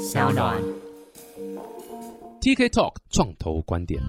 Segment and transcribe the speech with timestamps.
[0.00, 0.56] 小暖。
[2.40, 4.00] TK Talk 创投观点。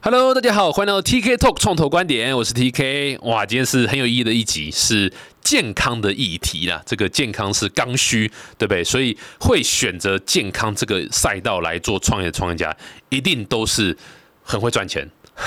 [0.00, 3.20] Hello，大家好，欢迎来到 TK Talk 创投观点，我是 TK。
[3.28, 6.82] 哇，今天是很有意义的一集，是健康的议题啦。
[6.86, 8.26] 这个健康是刚需，
[8.56, 8.82] 对不对？
[8.82, 12.74] 所以会选择健康这个赛道来做创业的创业家，
[13.10, 13.94] 一定都是
[14.42, 15.06] 很会赚钱。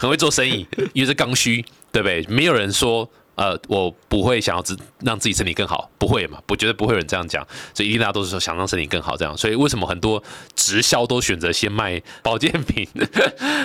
[0.00, 2.24] 很会做生意，因为是刚需，对不对？
[2.28, 3.08] 没有人说，
[3.40, 6.38] 呃，我不会想要自让自己身体更好，不会嘛？
[6.48, 9.34] 我觉得不会有人这样讲，所以一定大家都是说想让身体更好这样。
[9.34, 10.22] 所以为什么很多
[10.54, 12.86] 直销都选择先卖保健品，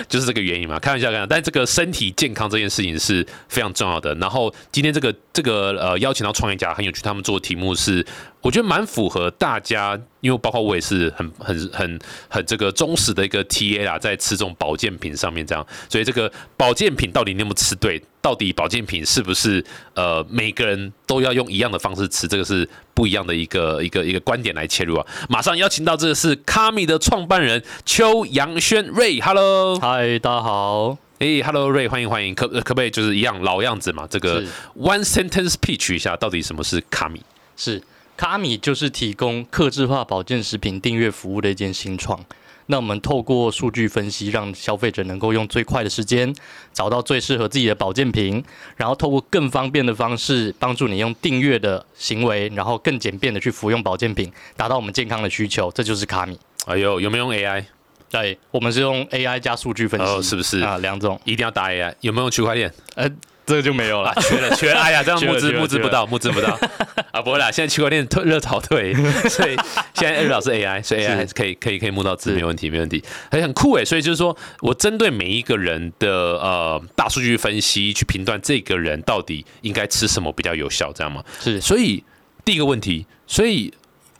[0.08, 0.78] 就是这个原因嘛？
[0.78, 1.26] 开玩笑，开玩笑。
[1.26, 4.14] 但这个身体健康这件事情是非常重要的。
[4.14, 8.06] 然后今天这个这个呃邀请到创业家很有趣，他们做的题目是。
[8.42, 11.98] 我觉得蛮符合大家，因为包括我也是很很很
[12.28, 18.00] 很这个忠实的一个 TA 啦，在吃这种保健品上面这样，所以这个保健品到底你有没有吃对？
[18.26, 22.26] 到底保健品是不是呃每个人都要用一样的方式吃？
[22.26, 25.06] 这个是不一样的一个一个一个观点来切入啊！
[25.28, 30.98] 马上邀请到这个是卡米的创办人邱杨轩瑞，Hello，嗨，大家好。
[31.20, 34.08] 哎，Hello 瑞，欢迎欢迎，可可不可以就是一样老样子嘛？
[34.10, 34.42] 这个
[34.76, 37.22] One Sentence Pitch 一下，到底什么是卡米？
[37.56, 37.80] 是。
[38.16, 42.18] 卡米就是提供客制化保健食品订阅服务的一间新创。
[42.66, 46.34] 那我们透过数据分析，让消费者能够用最快的时间
[46.72, 48.42] 找到最适合自己的保健品，
[48.76, 55.70] 然后透过更方便的方式，帮助你用订阅的行为，然后更简便的去服用保健品，达到我们健康的需求。
[55.72, 56.38] 这就是卡米。
[56.66, 57.64] 哎呦，有没有用 AI？
[58.10, 60.78] 对，我们是用 AI 加数据分析，哦，是不是啊？
[60.78, 61.94] 两种，一定要打 AI。
[62.00, 62.72] 有没有用区块链？
[62.94, 63.08] 呃。
[63.46, 66.58] 这个就没有了，缺了缺了，哎呀，这样 募资募资不到，募资不到
[67.12, 67.22] 啊！
[67.22, 68.92] 不会啦，现在区块链退热潮退，
[69.30, 69.56] 所以
[69.94, 73.84] 现在 A 老师 AI，所以 AI 还是可以可以可以募到资，没问题没问题，还很酷哎！
[73.84, 81.22] 所以就是说我针对每一个人的呃大数据分析去评断这个人到底应该吃什么比较有效，这样吗？
[81.40, 82.02] 是，所以
[82.44, 83.72] 第一个问题，所以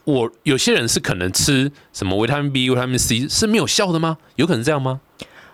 [0.05, 4.19] 我有些人是可能吃什么维他命 B、维他命 C 是没有效的吗？
[4.37, 5.01] 有可能这样吗？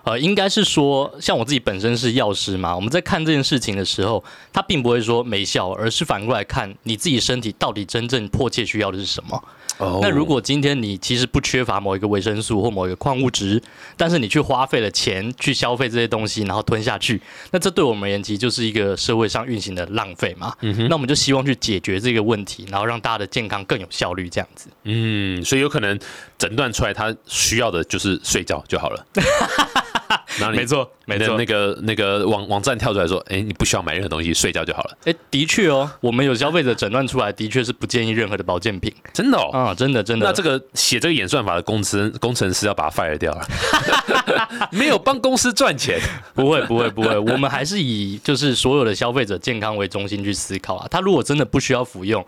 [0.05, 9.41] 呃，应该是说，像我自己本身是药师嘛，我们在看这件事情的时候，他并不会说没效，而是反过来看你自己身体到底真正迫切需要的是什么。
[9.83, 13.61] 哦，那如果今天你其实不缺乏某一个维生素或某一个矿物质，
[13.97, 17.21] 但是你去花费了钱去消费这些东西，然后吞下去，
[17.51, 20.55] 那这对我们而言其实就是一个社会上运行的浪费嘛。
[20.61, 24.69] 嗯哼，那我们就希望去解决这个问题，然后让大家的健康更有效率，这样子。
[24.85, 25.99] 嗯，所以有可能
[26.39, 29.07] 诊断出来他需要的就是睡觉就好了。
[30.39, 34.97] 然后没错，没错，那个那个网网站跳出来说，哎，你不需要买任何东西，睡觉就好了。
[35.05, 38.93] 哎，的确哦，我们有消费者诊断出来，的确是不建议任何的保健品。
[39.13, 40.27] 真的哦，啊，真的真的。
[40.27, 43.47] 那这个写这个演算法的工程工程师要把它 fire 掉了，
[44.73, 46.01] 没有帮公司赚钱。
[46.35, 50.87] 不会不会不会，我们还是以就是所有的消费者健康为中心去思考啊。
[50.91, 52.25] 他如果真的不需要服用。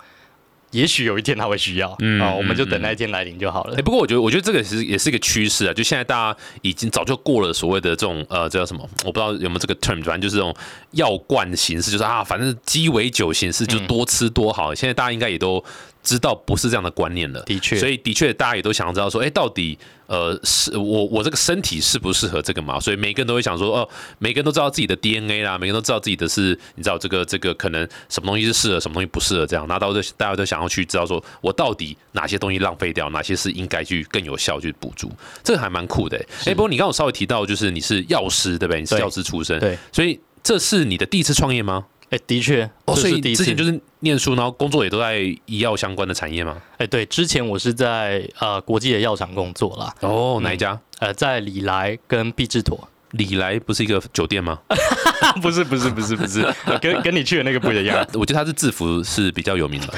[0.74, 3.76] 也许有一天他会需要，嗯，啊，我们就等那一天来临就好了。
[3.76, 5.72] 哎，不过我觉得，我觉得这个其实也是一个趋势啊。
[5.72, 8.82] 就现在大家已经早就过了所谓的这种呃，这叫什么？
[9.04, 10.52] 我不知道有没有这个 term，反正就是这种
[10.90, 14.74] 药罐形式，就是啊，反正鸡尾酒形式，就多吃多好。
[14.74, 15.64] 现在大家应该也都
[16.02, 17.40] 知道不是这样的观念了。
[17.42, 22.78] 的确，所以的确大家也都想要知道说，哎，到底呃，是我我这个身体适不适合这个嘛？
[22.78, 23.88] 所以每个人都会想说，哦，
[24.18, 29.66] 每个人都知道自己的 DNA 啦，每个人都知道自己的是，你知道这个这个可能什么东西是适合，什么东西不适合这样。
[29.68, 31.14] 那到时大家都想要去知道说。
[31.40, 35.10] 我到底哪些东西浪费掉，哪些是应该去更有效去补足？
[35.42, 36.16] 这个还蛮酷的。
[36.46, 38.80] 哎，不过你刚刚稍微提到，就是你是药师，对不对？
[38.80, 41.84] 你是药师出身，对，所以这是你的第一次创业吗？
[42.14, 46.62] 哎，的确，哦，所以之前就是念书，然后工作也都在医药相关的产业吗？
[46.78, 49.92] 哎，对，之前我是在呃国际的药厂工作啦。
[49.98, 50.78] 哦，哪一家？
[51.00, 52.88] 呃，在李来跟毕志妥。
[53.10, 54.60] 李来不是一个酒店吗？
[55.42, 56.46] 不是，不是，不是，不是，
[56.80, 58.06] 跟跟你去的那个不一样。
[58.14, 59.88] 我觉得它是制服是比较有名的。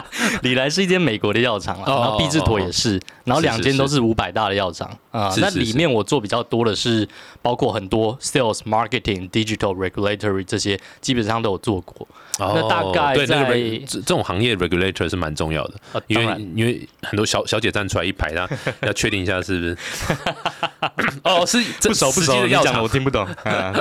[0.42, 5.32] 李来是一间美国的药厂啊，然后必智妥也是，然后两间都是五百大的药厂啊。
[5.38, 7.08] 那里面我做比较多的是，
[7.40, 12.06] 包括很多 sales、marketing、digital、regulatory 这些，基本上都有做过。
[12.38, 13.44] 那大概在
[13.86, 15.74] 这种行业 regulator 是蛮重要的，
[16.06, 18.48] 因为因为很多小小姐站出来一排，他
[18.86, 19.76] 要确定一下是不是。
[21.22, 23.26] 哦，是不熟不熟的药厂，我听不懂，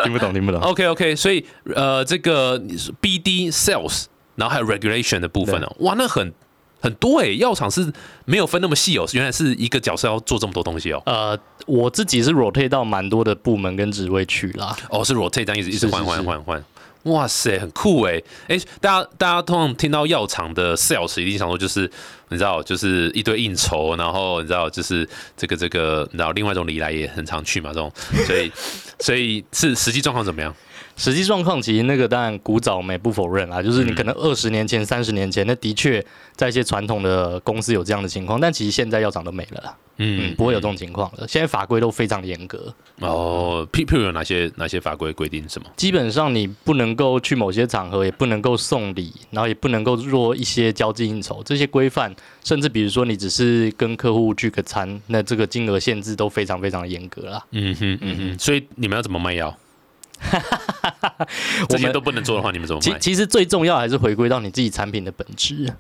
[0.04, 0.62] 听不懂，听不懂。
[0.62, 2.60] OK OK，所以呃，这个
[3.02, 4.06] BD sales。
[4.36, 6.34] 然后还有 regulation 的部分哦，哇，那很
[6.80, 7.92] 很多哎，药厂是
[8.26, 11.02] 没有分那么细哦，原来是一个角色要做这么多东西哦。
[11.06, 11.38] 呃，
[11.68, 14.76] 我自己是 rotate 到蛮多的部门跟职位去啦。
[14.90, 16.64] 哦，是 rotate 这样一直一直换换换换，
[17.04, 21.90] 哇塞，很酷哎哎，大家大家通常听到药厂的 sales 一定想说就是
[22.30, 25.08] 你知道就是一堆应酬，然后你知道就是
[25.38, 27.92] 这个这个你知道另外一种礼来也很常去嘛这种，
[28.26, 28.52] 所以
[29.00, 30.56] 所以是实际状况怎么样？
[30.96, 36.04] 实际状况其实那个当然古早我们也不否认啦，就是你可能二十年前、三十年前，那的确
[36.36, 41.28] 在一些传统的公司有这样的情况，但其实现在药厂都没了啦，嗯，不会有这种情况了。
[41.28, 45.68] 现在法规都非常严格，哦，譬譬如有哪些哪些法规规定什么？
[45.76, 52.14] 基本上你不能够去某些场合，也不能够送礼，然后也不能够做一些交际应酬，这些规范，
[52.44, 57.44] 甚至比如说你只是跟客户聚个餐，那这个金额限制都非常非常的严格啦。
[57.52, 59.56] 嗯哼嗯哼，所以你们要怎么卖药？
[61.68, 63.00] 这些都不能做的话，你们怎么卖？
[63.00, 65.72] 其其实最重要还是回归到你自己产品的本质，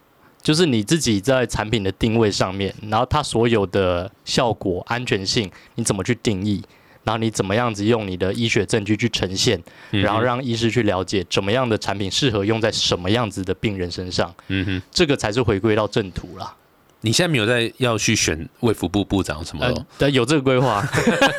[0.41, 6.63] 就是你自己在产品的定位上面，然后它所有的效果、安全性，你怎么去定义？
[7.03, 9.59] 然后你怎么样子用你的医学证据去呈现，
[9.89, 14.31] 然后让医师去了解怎么样的产品适合用在什么样子的病人身上？
[14.49, 16.55] 嗯哼，这个才是回归到正途啦。
[17.01, 19.85] 你现在没有在要去选卫福部部长什么的？
[19.97, 20.87] 对，有这个规划。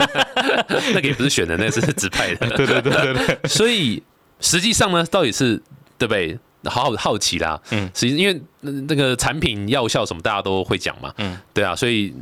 [0.94, 2.48] 那个也不是选的，那个是指派的。
[2.56, 3.48] 对对对对对。
[3.48, 4.02] 所以
[4.40, 5.56] 实际上呢，到底是
[5.96, 6.38] 对不对？
[6.64, 7.60] 好好好奇啦。
[7.70, 7.90] 嗯。
[7.94, 11.12] 实际因为那个产品药效什么，大家都会讲嘛。
[11.18, 11.38] 嗯。
[11.54, 12.12] 对啊，所以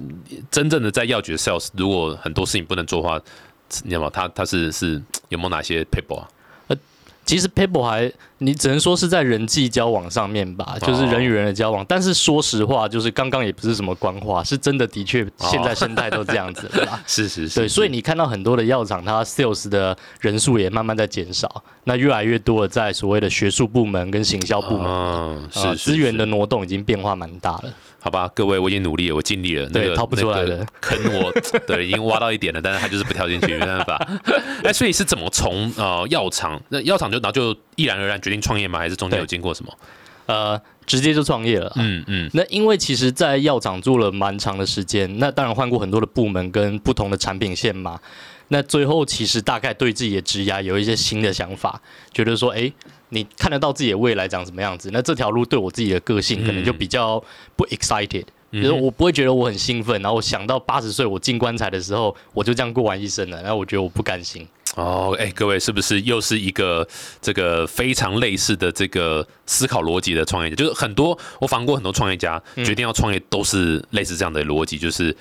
[0.51, 3.21] 真正的在药局的 sales，如果很多事情不能做的话，
[3.85, 4.11] 你知道吗？
[4.13, 6.29] 他他是是有没有哪些 people 啊？
[7.25, 11.85] 其实 people 还，你只能说是在人际交往上面吧，就是人与人的交往。
[11.89, 17.01] 但是说实话，就是刚刚也不是什么官话，是真的，的确现在生态都这样子了。
[17.07, 17.61] 是是是。
[17.61, 27.73] 对，所以你看到很多的药厂，它 sales 的人数也慢慢在减少，那越来越多的在所谓的学术部门跟行销部门，是资源的挪动已经变化蛮大了。
[28.03, 29.69] 好吧，各位，我已经努力了，我尽力了。
[29.75, 31.31] 那个，掏不出来了坑，我
[31.69, 33.97] 对已经挖到一点了，但是他就是不跳进去，没办法。
[34.65, 38.79] 哎，所以是怎么从呃药厂，那药厂就然后就毅然而然决定创业吗？
[38.79, 39.73] 还是中间有经过什么？
[40.25, 41.71] 呃，直接就创业了。
[41.77, 42.31] 嗯嗯。
[42.33, 48.01] 那因为其实，在药厂做了蛮长的时间，那当然换过很多的部门跟不同的产品线嘛。
[48.49, 51.81] 那最后其实大概对自己的职涯有一些新的想法，
[52.15, 52.73] 觉得说，哎。
[53.11, 54.89] 你看得到自己的未来长什么样子？
[54.93, 57.23] 那这条路对我自己的个性可能就比较
[57.57, 60.01] 不 excited，就是我不会觉得我很兴奋。
[60.01, 64.47] 然后我想到八十岁我进棺材的时候，我就这样过完一生了，然后我觉得我不甘心。
[64.77, 66.87] 哦，哎，各位是不是又是一个
[67.21, 70.57] 这个非常类似的这个思考逻辑的创业者？
[70.57, 75.15] 就是很多我访过很多创业家，决定要创业都是类似这样的逻辑，就是。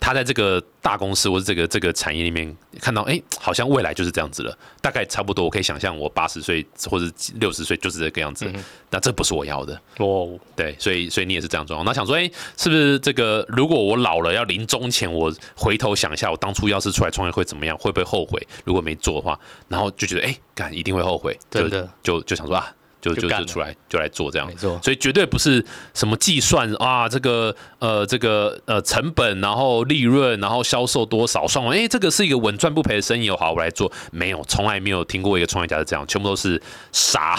[0.00, 7.04] 他在这个大公司或者这个这个产业里面看到，哎，好像未来就是这样子了，大概差不多，我可以想象我八十岁或者
[7.34, 8.50] 六十岁就是这个样子。
[8.88, 10.38] 那这不是我要的哦。
[10.56, 11.84] 对，所以所以你也是这样状况。
[11.84, 13.44] 那想说，哎，是不是这个？
[13.48, 17.76] 如果我老了要临终前，我回头想一下，我当初要是出来创业会怎么样？
[17.76, 18.40] 会不会后悔？
[18.64, 19.38] 如果没做的话，
[19.68, 21.38] 然后就觉得，哎，干一定会后悔。
[21.50, 22.74] 对的，就就想说啊。
[23.00, 25.64] 就就就出来就来做这样，没错，所以绝对不是
[25.94, 33.90] 什么计算啊，这个呃这个呃成本，然后利润，然后销售多少算完，哎，这个是一个稳赚不赔的生意，好，我来做。
[34.12, 36.60] 没有，从来没有听过一个创业家是这样，全部都是
[36.92, 37.38] 傻，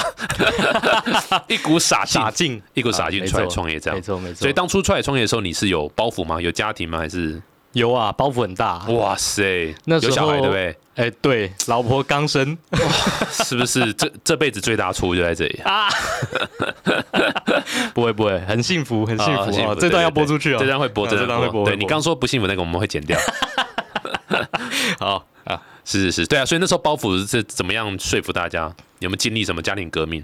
[1.47, 4.39] 一股傻傻劲，一股傻劲出来创业这样，没错没错。
[4.39, 6.41] 所以当初出来创业的时候，你是有包袱吗？
[6.41, 6.97] 有家庭吗？
[6.97, 7.41] 还是？
[7.73, 8.79] 有啊，包袱很大。
[8.89, 10.75] 哇塞，那有小孩对不对？
[10.95, 12.57] 哎，对，老婆刚生，
[13.31, 13.93] 是不是？
[13.93, 15.87] 这这辈子最大错就在这里啊！
[17.95, 19.75] 不会不会，很幸福，很幸福啊！
[19.79, 21.65] 这段要播出去哦，这段会播，这段会播。
[21.65, 23.17] 对你刚说不幸福那个，我们会剪掉。
[24.99, 28.73] 好啊，是是是，对啊，所以那时候包袱是怎么样说服大家？
[28.99, 30.23] 有没有经历什么家庭革命？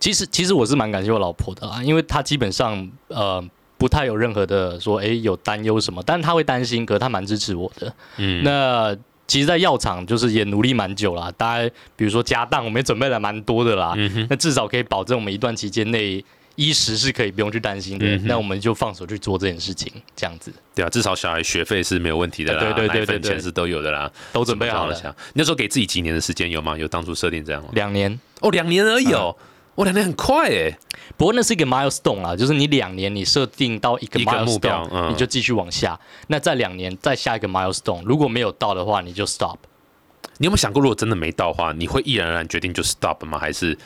[0.00, 3.44] 其实其实我是蛮感谢我老婆的啊，因为她基本上呃。
[3.78, 6.02] 不太有任何的说，哎，有担忧什么？
[6.04, 7.94] 但是他会担心，可是他蛮支持我的。
[8.16, 8.92] 嗯，那
[9.28, 13.94] 其实，在药厂就是也努力蛮久了，大概比如说家当，我们也准备了蛮多的啦。
[14.28, 16.24] 那至少可以保证我们一段期间内
[16.56, 18.06] 衣食是可以不用去担心的。
[18.24, 20.50] 那我们就放手去做这件事情，这样子。
[20.74, 25.16] 对啊，至少小孩学费是没有问题的啦，对对对对，钱是都有的啦，都准备好了。
[25.34, 26.76] 那时候给自己几年的时间有吗？
[26.78, 27.68] 有当初设定这样吗？
[27.74, 29.36] 两年哦，两年而已哦。
[29.78, 30.76] 我两年很快哎，
[31.16, 35.96] 不过那是一个 milestone 啊，就是你两年你设定到一个目标，你就继续往下。
[36.26, 39.56] 那再两年再下一个 milestone，如果没有到的话，你就 stop。
[40.38, 43.38] 你有没有想过，如果真的没到的话，你会毅然而然决定就 stop 吗？
[43.38, 43.78] 还是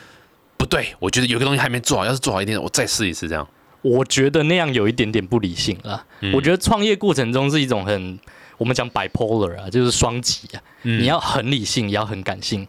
[0.57, 0.95] 不对？
[0.97, 3.47] 我觉得有个东西还没做好，要是做好一点，我再试一次这样。
[3.83, 6.03] 我觉得那样有一点点不理性了。
[6.33, 8.19] 我觉得创业过程中是一种很
[8.57, 12.65] 我们讲 bipolar 啊，就是双极啊，你要很理性，也要很感性。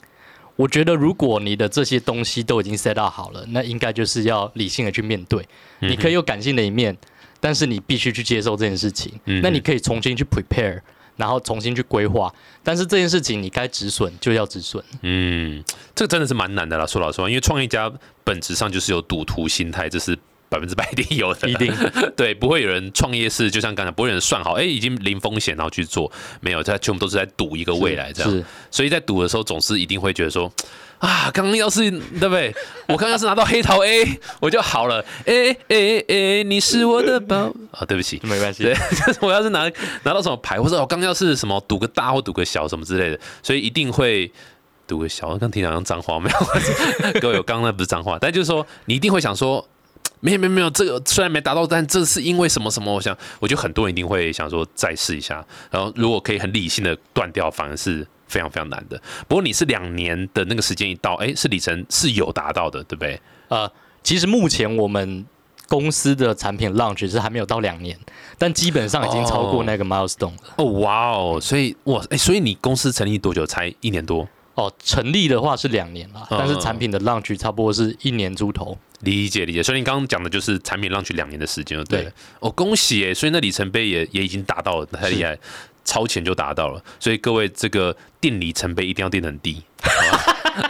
[0.56, 5.46] 我觉得，如果你的这些东西都已经 set up 好了，那应该就是要理性的去面对。
[5.80, 6.96] 你可以有感性的一面，
[7.40, 9.12] 但是你必须去接受这件事情。
[9.42, 10.80] 那你可以重新去 prepare，
[11.16, 12.32] 然后重新去规划。
[12.62, 14.82] 但是这件事情你该止损就要止损。
[15.02, 15.62] 嗯，
[15.94, 16.86] 这个真的是蛮难的啦。
[16.86, 17.92] 说老实话，因为创业家
[18.22, 20.16] 本质上就是有赌徒心态，这是
[20.48, 21.72] 百分之百一定有的，一定
[22.16, 26.10] 对，不会有人创业是就像刚才不会有人算好，哎、已经零风险然后去做，
[26.40, 28.44] 没有，他全部都是在赌一个未来这样。
[28.70, 30.50] 所以在赌的时候，总是一定会觉得说，
[30.98, 32.54] 啊，刚刚要是对不对？
[32.86, 35.04] 我刚刚要是拿到黑桃 A，我就好了。
[35.26, 38.20] 哎哎哎，你是我的宝啊，对不起。
[38.22, 38.74] 没关系对，，
[39.06, 39.68] 就是我要是拿
[40.04, 44.30] 拿到什么牌，或者我刚刚要是什么赌个大或赌个小什么之类的，所以一定会
[44.86, 45.36] 赌个小。
[45.36, 47.20] 刚听起来像脏话没有？
[47.20, 49.66] 各位，我刚刚那不是脏话，但就是说你一定会想说，
[50.24, 52.90] 没有没有没有，这个虽然没达到，但这是因为什么什么？
[52.90, 58.98] 我想，我觉得很多人一定会想说再试一下，然后如果可以很理性的断掉，反而是非常非常难的。
[59.28, 63.20] 不过你是两年的那个时间一到，哎，是里程是有达到的，对不对？
[63.48, 63.70] 呃，
[64.02, 65.26] 其实目前我们
[65.68, 67.94] 公司的产品 launch 是还没有到两年，
[68.38, 70.54] 但基本上已经超过那个 milestone 了。
[70.56, 73.44] 哦，哇哦，所以哇，哎，所以你公司成立多久？
[73.44, 74.26] 才一年多？
[74.54, 78.76] 哦，成立的话是两年啦，嗯但是产品的 launch 差不多是一年出头。
[79.00, 83.12] 理解理解，所以你刚刚讲的就是产品 launch 两年的时间了，对了哦，恭喜耶！
[83.12, 85.36] 所以那里程碑也也已经达到了，太厉害，
[85.84, 86.82] 超前就达到了。
[86.98, 89.62] 所以各位这个定里程碑一定要定得很低，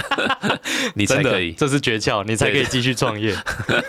[0.95, 3.37] 你才可以，这是诀窍，你才可以继续创业。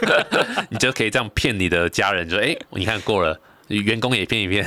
[0.70, 3.40] 你就可以这样骗你的家人，说哎、你看过了。
[3.68, 4.64] 员工也骗一骗，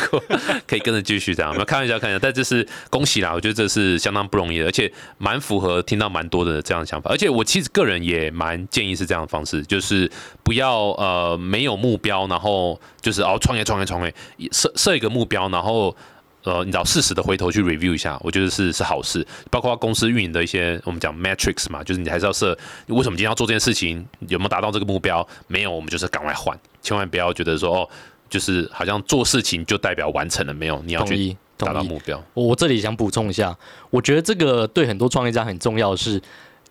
[0.66, 1.52] 可以跟着继续这样。
[1.52, 3.32] 我们开玩笑，开玩笑，但这是恭喜啦！
[3.34, 7.10] 我觉得这是相当不容易的，而且蛮符合听到蛮多的这样的想法。
[7.10, 10.10] 而且我其实个人也蛮建议是这样的方式，就是
[10.42, 14.14] 不要呃没有目标，然后就是哦创业创业创业，
[14.52, 15.94] 设设一个目标，然后
[16.44, 19.26] 呃你知道适时的回头去 review 一下，我觉得是是好事。
[19.50, 22.56] 包括公司运营的一些我们讲 metrics 嘛，就是你还是要设
[22.86, 25.26] 为什么今天要做这件事情，有没有达到这个目标？
[25.46, 27.88] 没有，我们就是赶快换，千万不要觉得说哦。
[28.30, 31.82] 就是好像做事情就代表完成了，没有，你要去达到。
[31.82, 32.22] 目标。
[32.32, 33.54] 我我这里想补充一下，
[33.90, 36.22] 我觉得这个对很多创业家很重要的是，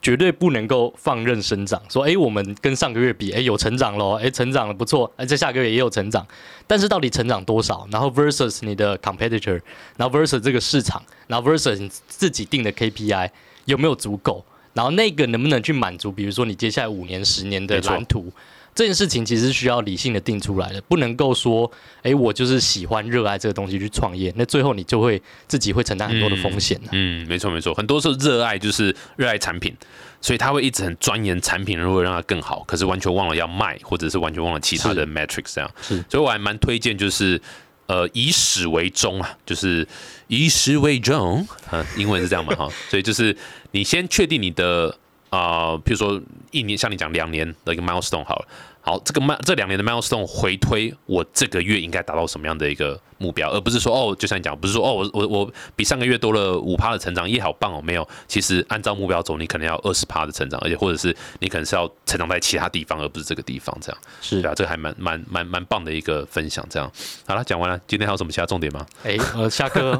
[0.01, 1.81] 绝对不能够放任生长。
[1.89, 6.25] 说，诶，我们跟上个月比，诶，有成长咯，诶，成长了不错，诶，在下个月也有成长，
[6.65, 7.85] 但是到底成长多少？
[7.91, 9.59] 然后 versus 你的 competitor，
[9.97, 13.29] 然后 versus 这个市场，然后 versus 你自己定的 KPI
[13.65, 14.45] 有没有足够？
[14.73, 16.09] 然后那个能不能去满足？
[16.11, 18.31] 比如说你接下来五年、十年的蓝图，
[18.79, 21.69] 这件事情其实是需要理性的定出来的，不能够说，
[22.01, 29.75] 哎，我就是喜欢、热爱这个东西去创业，那最后你就会自己会承担很多的风险啊嗯，没错没错，很多时候热爱就是热爱产品，
[30.21, 35.69] 所以他会一直很钻研产品如何让它更好，可是完全忘了要卖，或者是完全忘了其他的 metrics 这样。
[35.81, 37.41] 是所以我还蛮推荐就是。
[37.87, 39.85] 呃，以始为终啊，就是
[40.27, 43.35] 以始为终，啊，英文是这样嘛哈，所以就是
[43.71, 44.95] 你先确定你的
[45.31, 46.21] 啊、呃，譬如说
[46.51, 48.47] 一年，像你讲两年的一个 milestone 好了，
[48.81, 64.01] 好，这个 m 这两年的 milestone 回推，我这个月应该达到什么样的一个目标，而不是说哦，就像你讲，不是说哦，我我我比上个月多了五趴的成长，也，好棒哦，没有，其实按照目标走，你可能要二十趴的成长，而且或者是你可能是要成长在其他地方，而不是这个地方这样。
[64.21, 66.65] 是对啊，这个还蛮蛮蛮蛮棒的一个分享。
[66.69, 66.89] 这样
[67.27, 68.85] 好了，讲完了，今天还有什么其他重点吗？
[69.03, 69.99] 哎，呃，下课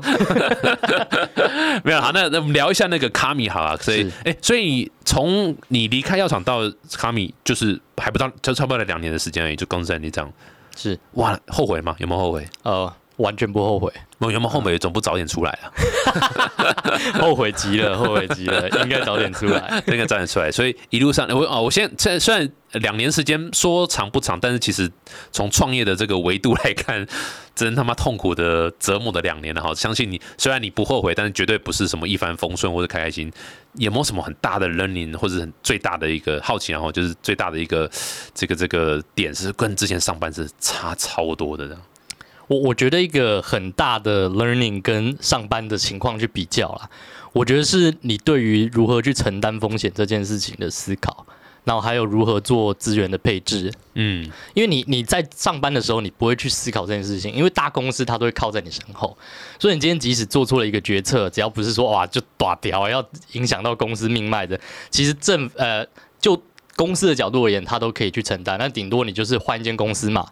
[1.83, 3.77] 没有，好，那那我们聊一下那个卡米好了。
[3.77, 6.61] 所以是，哎、所以从你离开药厂到
[6.93, 10.31] 卡米，就是还不到，就差不多两年的时间而已，就公司在你这样，
[10.75, 11.95] 是哇，后悔吗？
[11.99, 12.47] 有没有后悔？
[12.63, 14.77] 呃，完全不后悔，我原本后悔？
[14.79, 15.71] 总不早点出来啊？
[17.19, 19.83] 后悔极了，后悔极了，应该早点出来。
[19.87, 20.49] 应该早点出来。
[20.49, 24.89] 所以一路上，我哦，我现在虽然两年时间说长不长，但是其实
[25.31, 27.05] 从创业的这个维度来看，
[27.53, 29.75] 真他妈痛苦的折磨的两年了哈。
[29.75, 33.31] 相信你，虽然你不后悔，但是绝对不是什么一帆风顺或者开开心。
[33.73, 37.89] 也没有什么很大的 learning 或者很最大的一个好奇，然后就是最大的一个
[38.33, 41.81] 这个这个点是跟之前上班是差超多的这样。
[42.49, 46.89] 我我觉得一个很大的 learning 跟上班的情况去比较啦，
[47.31, 51.27] 我觉得是你对于如何去承担风险这件事情的思考，
[51.63, 53.71] 然后还有如何做资源的配置。
[53.93, 59.15] 嗯，因为你你在上班的时候，你不会去思考这件事情，因为大公司它都会靠在你身后，
[59.59, 65.85] 所以你今天即使做错了一个决策，只要不是说哇就打掉要影响到公司命脉的，其实政呃
[66.19, 66.41] 就
[66.75, 68.57] 公司的角度而言，它都可以去承担。
[68.57, 70.25] 那顶多你就是换一间公司嘛，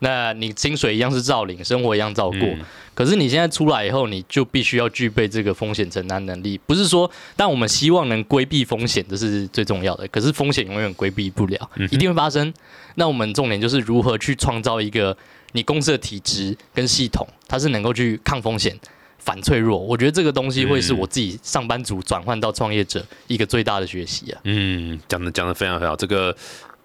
[0.00, 2.40] 那你薪水一样是照领，生活一样照过。
[2.40, 2.60] 嗯
[2.94, 6.56] 可是你现在出来以后，你就必须要具备这个风险承担能力。
[6.58, 10.06] 不是说，但我们希望能规避风险，这是最重要的。
[10.06, 12.54] 可是风险永远规避不了，一定会发生。
[12.94, 15.16] 那我们重点就是如何去创造一个
[15.54, 18.72] 你公司的体制跟系统，它是能够去抗风险、
[19.18, 19.76] 反脆弱。
[19.76, 24.40] 我觉得这个东西会是我自己上班族转换到创业者一个最大的学习啊。
[24.44, 25.96] 嗯，讲的讲的非常非常好。
[25.96, 26.32] 这个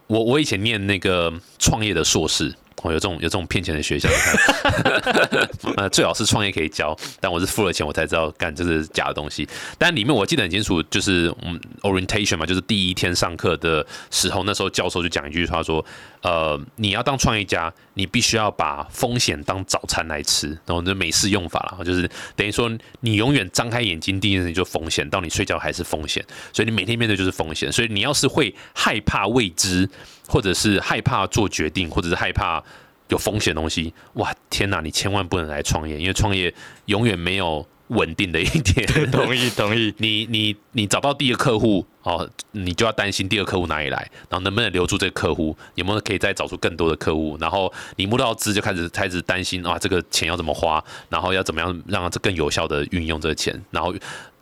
[0.07, 2.51] 我我以前念那个创业的硕士，
[2.83, 9.47] 哦，有这种有这种骗钱的学校，你看 呃，最好是创业可以教，但我是付了钱我才知道，干这是假的东西。
[9.77, 15.85] 但里面我记得很清楚，就是嗯 orientation 嘛，就是第一天上课的时候，那时候教授就讲一句话说，
[16.21, 22.71] 呃，你要当创业家，你必须要把风险当早餐来吃，然后就美式用法啦，就是等于说
[23.01, 29.89] 你永远张开眼睛第一件事情就风险，到你睡觉还是风险，所以你每天面对就是风险，所以你要是会害怕未知，
[30.29, 32.63] 或者是害怕做决定，或者是害怕
[33.09, 36.53] 有风险的东西，哇，天哪，你千万不能来创业，因为创业
[36.85, 38.85] 永远没有稳定的一天。
[39.11, 39.91] 同 意同意。
[39.97, 43.97] 你你你找不到第一个客户哦，你就要担心第二个客户哪里来，
[44.29, 53.91] 然后能不能留住这个客户，有没有可以再找出更多的客户，然后你募到资就开始开始担心啊，这个钱要怎么花，然后要怎么样让这更有效的运用这个钱，然后。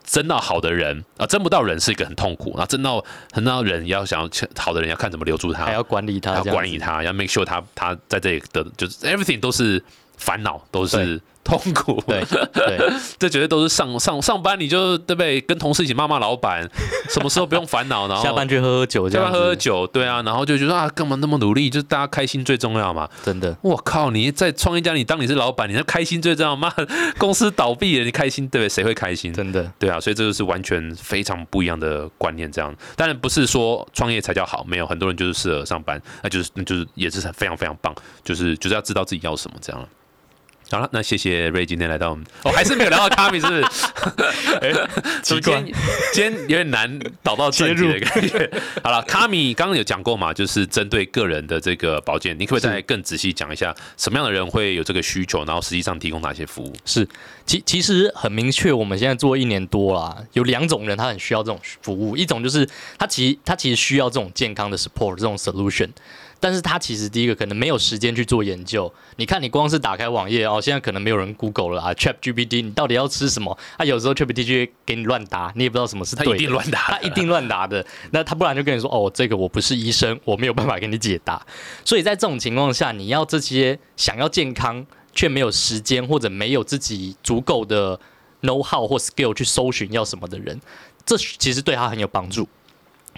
[0.07, 2.51] 争到好的人啊，争不到人是一个很痛苦。
[2.51, 9.83] 然后争到争到人，要想要好的人，要看怎么留住他，还要管理他，要管理他，要 make sure 他他在这里的就是 everything 都是
[10.17, 12.03] 烦恼，都是痛苦。
[12.05, 12.23] 对
[12.53, 12.77] 对，
[13.17, 15.39] 这绝对都是上上上班，你就对不对？
[15.41, 16.69] 跟同事一起骂骂老板，
[17.09, 18.07] 什么时候不用烦恼？
[18.07, 21.69] 然后下班去喝喝酒，下班喝喝酒，对啊，然后就觉得啊，干嘛那么努力？
[21.69, 23.07] 就是大家开心最重要嘛。
[23.23, 24.11] 真的，我靠！
[24.11, 26.55] 你在创业家，你当你是老板，你那开心最重要。
[26.55, 26.73] 妈，
[27.17, 28.69] 公司倒闭了，你开心对不对？
[28.69, 29.31] 谁会开心？
[29.33, 32.51] 真的，对啊，所以这就是完全非常不一样的观念。
[32.51, 39.89] 这样，当然不是说创业才叫好，没有很多人就是适合上班，那就是那就是也是非常非常棒，就是就是要知道自己要什么这样
[40.69, 43.61] 好了，那谢谢瑞今天来到我们，哦，还是没有聊到卡米，是不是？
[44.59, 44.73] 哎，
[45.23, 45.65] 今天
[46.13, 48.51] 今天有点难导到正题的感觉。
[48.83, 56.73] 好了，卡米刚刚有讲过嘛，就是针对个人的这个保健，你可不可以再更仔细讲一下，什么样的人会有这个需求，然后实际上提供哪些服务？
[56.83, 57.07] 是，
[57.45, 65.87] 其其实很明确，我们现在做一年多啦，有两种人他很需要这种服务，一种就是他其实他其实需要这种健康的 support 这种 solution。
[66.39, 68.91] 但是他其实第一个可能没有时间去做研究。
[69.15, 73.57] 你看，你光是打开网页哦，现在可能没有人 Google 了啊，Chat GPT，你到底要吃什么？
[73.77, 76.25] 他有时候 Chat GPT 给你乱答，你也不知道什么是对。
[76.25, 77.85] 他一定乱答，他一定乱答的。
[78.11, 81.45] 那他不然就跟你说哦，这个我不是医生，我没有办法给你解答。
[81.83, 87.99] 所以在这种情况下，你要这些想要健康却没有时间或者没有自己足够的
[88.41, 90.61] know how 或 skill 去搜寻要什么的人，
[91.05, 92.47] 这其实对他很有帮助。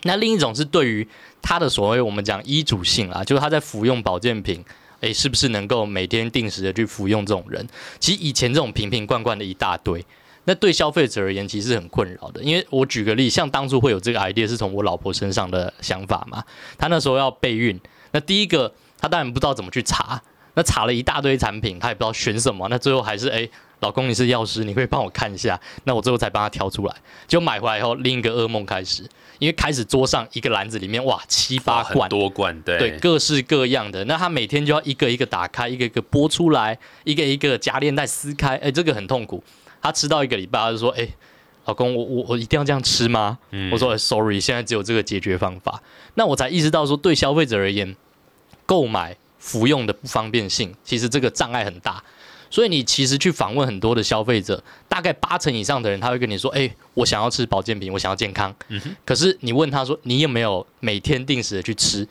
[0.03, 1.07] 那另一种是对于
[1.41, 4.63] 他的所谓我们讲医主性啊，就是他在服用保健品，
[5.01, 7.25] 诶，是不是能够每天定时的去服用？
[7.25, 7.67] 这种人，
[7.99, 10.05] 其实以前这种瓶瓶罐罐的一大堆，
[10.45, 12.41] 那对消费者而言其实很困扰的。
[12.41, 16.43] 因为我举个例，像当初会有这个 idea 是从我老婆身上的想法嘛，
[16.77, 17.79] 她那时候要备孕，
[18.11, 20.21] 那第一个她当然不知道怎么去查，
[20.55, 23.49] 那查了一大堆产品，她也不知道选什么，那最后还是诶。
[23.79, 25.59] 老公，你是药师，你可以帮我看一下。
[25.85, 26.95] 那我最后才帮他挑出来，
[27.27, 29.03] 就买回来以后，另一个噩梦开始，
[29.39, 34.03] 因为开始桌上一个篮子里面，哇，七八罐，多罐，对，对，各式各样的。
[34.05, 39.43] 那他每天就要一个一个打开，一个一个剥出来，一个一个夹链袋撕开，哎，这个很痛苦。
[39.81, 41.07] 他吃到一个礼拜，他就说，哎，
[41.63, 43.39] 老公，我我我一定要这样吃吗？
[43.71, 45.81] 我说，sorry，现在只有这个解决方法。
[46.15, 47.95] 那我才意识到说，对消费者而言，
[48.65, 52.03] 购买服用的不方便性，其实这个障碍很大。
[52.49, 58.53] 所以你其实去访问很多的消费者，大概八成以上的人他会跟你说：“哎，我想要吃保健品，我想要健康。”
[59.05, 62.07] 可是你问他说：“你有没有每天定时的去吃？”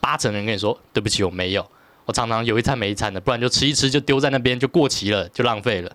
[0.00, 1.66] 八成人跟你说：“对不起，我没有。
[2.06, 5.90] 我常常有一餐没一餐的，不然就吃一吃就丢在那边就过期了，就浪费了。”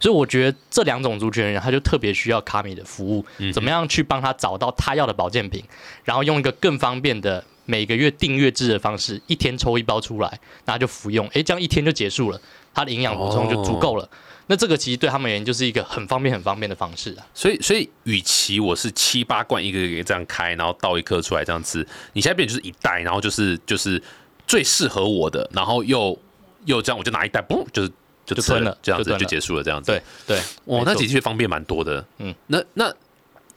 [0.00, 5.62] 所以我觉得这两种族群人，他就特别需要卡米的服务，怎么样去帮他找到他要的保健品，
[6.02, 11.26] 然后用一个更方便的每个月订阅制的方式，一天抽一包出来，然后就服用。
[11.28, 12.40] 哎，这样一天就结束了。
[12.74, 14.08] 它的营养补充就足够了，
[14.46, 17.26] 那这个其实对他们而言就是一个很方便、很方便的方式啊。
[17.34, 24.02] 所以，所以与其我是七八罐一个一个这样开，然后倒一颗出来这样吃，你现在变就是一袋，然后就是就是
[24.46, 26.18] 最适合我的，然后又
[26.64, 27.92] 又这样，我就拿一袋，嘣，就是
[28.24, 29.92] 就吞了，这样子就结束了，这样子。
[29.92, 30.42] 对对，
[30.74, 32.02] 哇，那的确方便蛮多的。
[32.16, 32.90] 嗯，那那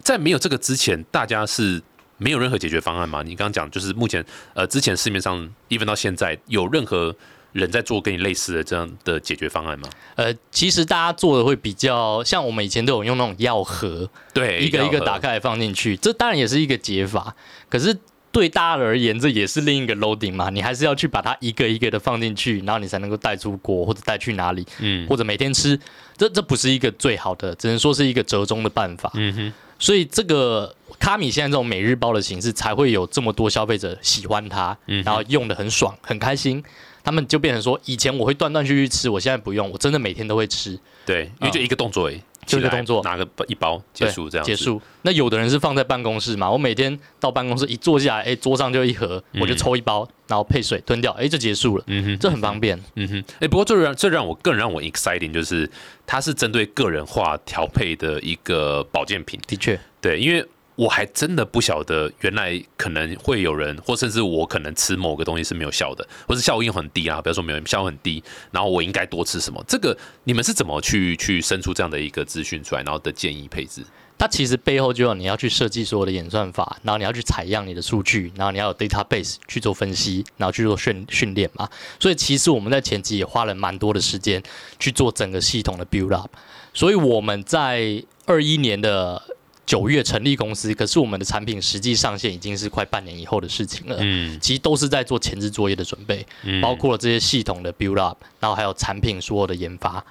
[0.02, 1.82] 在没有这个之前，大家是
[2.18, 3.22] 没有任何解决方案吗？
[3.24, 7.16] 你刚刚讲就是目前呃，之前市面上，even 到现在有任何。
[7.56, 9.88] 人在做跟你类似的这样的解决方案吗？
[10.16, 17.34] 呃，其实大家做的会比较像我们以前都有用那种药盒，对，一个一个打开来放进去，这当然也是一个解法。
[17.70, 17.98] 可是
[18.36, 25.80] 对大家而言，这也是另一个 loading 嘛，你还是要去把它一个一个的放进去，然后你才能够带出国或者带去哪里，嗯，或者每天吃，
[26.18, 29.10] 这这不是一个最好的，只能说是一个折中的办法。
[29.14, 36.62] 嗯哼，所以这个卡米现在这种每日包的形式，才会有这么多消费者喜欢它，然后用的很爽，很开心。
[37.06, 40.78] 他们就变成说，以前我会断断续续吃，我现在不用，我真的每天都会吃。
[41.06, 42.14] 对，因为就一个动作诶。
[42.14, 44.56] 就起来这个动作拿个一包结束这样结。
[44.56, 44.82] 束。
[45.02, 52.80] 那有的人是放在办公室嘛，我每天到办公室一坐下来，哎，桌上就一盒，我就抽一包，然后配水吞掉，哎，就结束了，嗯哼，这很方便。
[52.96, 55.70] 嗯哼，哎、不过最让最让我更让我 exciting 就是
[56.08, 59.40] 它是针对个人化调配的一个保健品。
[59.48, 60.46] 的确，对，因为
[60.76, 69.64] 我还真的不晓得，原来可能会有人，或甚至我可能吃某个东西是没有效的，或是效应很低啊，比如说没有效很低，然后我应该多吃什么？
[69.68, 73.84] 这个你们是怎么去去生出这样的一个资讯出来，然后的建议配置？
[74.18, 81.68] 它其实背后就要你要去设计所有的演算法，然后你要去采样你的数据，然后你要有 database 去做分析，然后去做训训练嘛。
[82.00, 84.42] 所以其实我们在前期也花了蛮多的时间
[84.80, 86.32] 去做整个系统的 build up。
[86.74, 89.22] 所以我们在二一年的
[89.66, 93.98] 九月成立公司，可是我们的产品实际上线已经是快半年以后的事情了。
[94.00, 100.04] 嗯其实都是在做前置作业的准备，嗯包括了这些系统的 build up，然后还有产品所有的研发。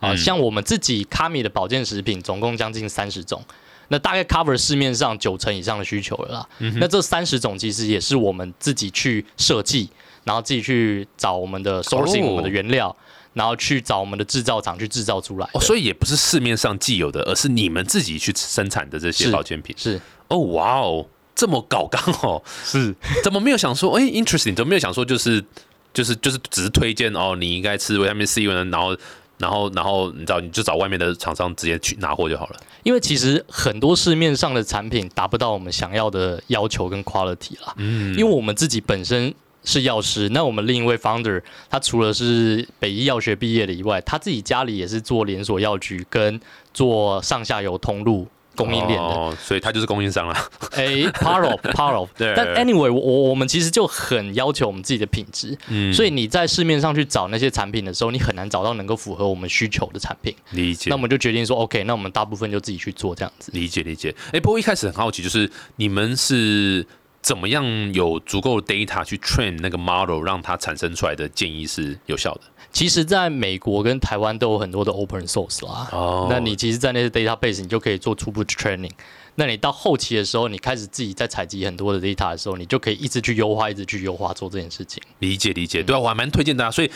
[0.00, 3.42] 啊、嗯像我们自己卡米的保健食品，总共将近三十种，
[3.88, 6.48] 那大概 cover 市面上九成以上的需求了啦。
[6.58, 9.88] 嗯那这三十种其实也是我们自己去设计，
[10.24, 12.94] 然后自己去找我们的 sourcing、哦我们的原料，
[13.34, 15.48] 然后去找我们的制造厂去制造出来。
[15.52, 19.76] 哦，所以也不是市面上既有的，而是你们自己去生产的这些保健品。
[19.78, 25.44] 是哦，哇哦，这么搞刚哦，是，怎么没有想说，哎、i n t e r e s t i n g 怎么没有想说，就是
[25.92, 28.96] 就是就是只是推荐哦，你应该吃维他命 C，然后
[29.36, 32.60] 然后然后你知道，你就找外面的厂商直接去拿货就好了。
[32.84, 37.74] 因为其实很多市面上的产品达不到我们想要的要求跟 quality 啦。
[37.78, 39.34] 嗯，因为我们自己本身
[39.64, 46.38] 是药师，那我们另一位 founder 他除了是北医药学毕业的以外，他自己家里也是做连锁药局跟
[46.72, 49.06] 做上下游通路供应链的。
[49.06, 50.34] 哦，所以他就是供应商了。
[50.72, 60.34] 哎、 p a r of part of，对但 anyway，我我我们其实就很要求我们自己的品质，嗯，所以你在市面上去找那些产品的时候，你很难找到能够符合我们需求的产品。
[60.50, 61.00] 理解那我。
[61.04, 63.52] 们就决定说，OK，那我们大部分就自己去做这样子。
[63.52, 66.86] 理解理解，哎、不过一开始很好奇，就是你们是
[67.24, 72.42] 怎么样有足够的 data 去 train 那个 model，让它产生出来的建议是有效的？
[72.70, 75.88] 其实，在美国跟台湾都有很多的 open source 啦。
[75.92, 78.92] 哦那你其实，在那些 database，你就可以做初步的 training。
[79.36, 85.02] 那你到后期的时候，你开始自己在采集很多的 data 的时候，你就可以一直去优化，一直去优化做这件事情。
[85.20, 86.90] 理解理解，对啊，我还蛮推荐大家，所以。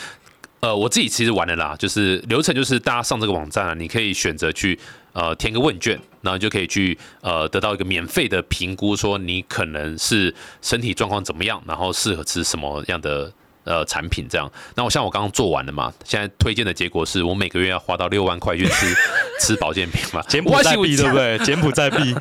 [0.61, 4.77] 呃，我自己其实玩的啦，就是流程就是大家上这个网站啊，你可以选择去
[5.13, 13.31] 呃填个问卷，然后就可以去呃得到一个免费的评估，说你可能是身体状况怎么样，然后适合吃什么样的
[13.63, 14.51] 呃产品这样。
[14.75, 18.95] 那我像我刚刚做完了嘛，现在推荐的结果是我每个月要花到六万块去吃
[19.41, 21.37] 吃保健品嘛，柬埔寨币对不对？
[21.37, 21.45] 对？
[21.45, 22.15] 柬埔寨币，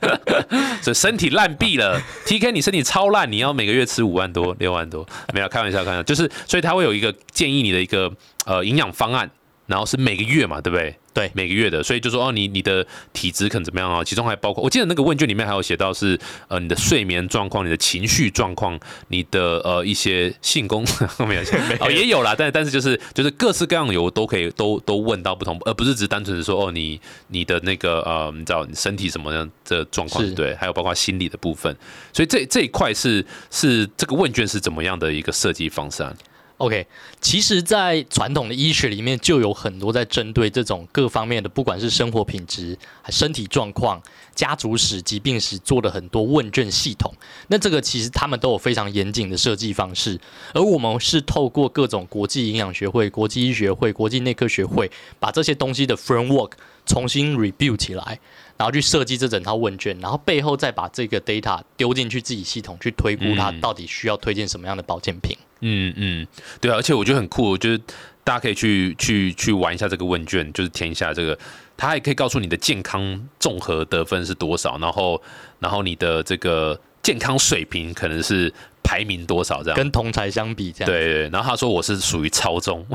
[0.82, 8.10] 所以身体烂币了，TK 你身体超烂，你要每个月吃五万多、六万多，没有开玩笑，开玩笑，就是所以他会有一个建议你的一个
[8.44, 9.28] 呃营养方案，
[9.66, 10.96] 然后是每个月嘛，对不对？
[11.12, 14.04] 对每个月的，所以就说哦，你你的体质可能怎么样啊？
[14.04, 21.40] 其中还包括，我记得那个问卷里面还有写到是呃你的睡眠状况、你的情绪状况、你的呃一些性功能 没有
[21.80, 31.74] 哦也有啦，但但是就是就是各式各样有都可以都都问到不同，而不是只单纯的说哦你你的那个呃你知道你身体什么样的状况是对，还有包括心理的部分，
[32.12, 36.12] 所以这这一块是是这个问卷是怎么样的一个设计方式啊？
[36.58, 36.86] OK，
[37.20, 42.78] 其实，在传统的医学里面，就有很多在针对这种各方面的，不管是生活品质、
[43.10, 44.02] 身体状况、
[44.34, 47.12] 家族史、疾病史，做的很多问卷系统。
[47.48, 50.18] 那这个其实他们都有非常严谨的设计方式，
[50.54, 56.52] 而我们是透过各种国际营养学会、国际医学会、国际内科学会，把这些东西的 framework
[56.86, 58.18] 重新 review 起来，
[58.56, 65.36] 然后去设计这整套问卷，然后背后再把这个 data 丢进去自己系统去推估它到底需要推荐什么样的保健品。
[65.60, 66.26] 嗯嗯，
[66.60, 67.78] 对啊，而且我觉得很酷，就是
[68.22, 71.38] 大家可以去去去玩一下这个问卷，就是填一下这个，
[71.76, 75.20] 它还可以告诉你的健康综合得分是多少，然后
[75.58, 78.52] 然后你的这个健康水平可能是
[78.86, 79.76] 排名多少这样。
[79.76, 82.86] 跟同才相比，这样对对，然后他说我是属于超中，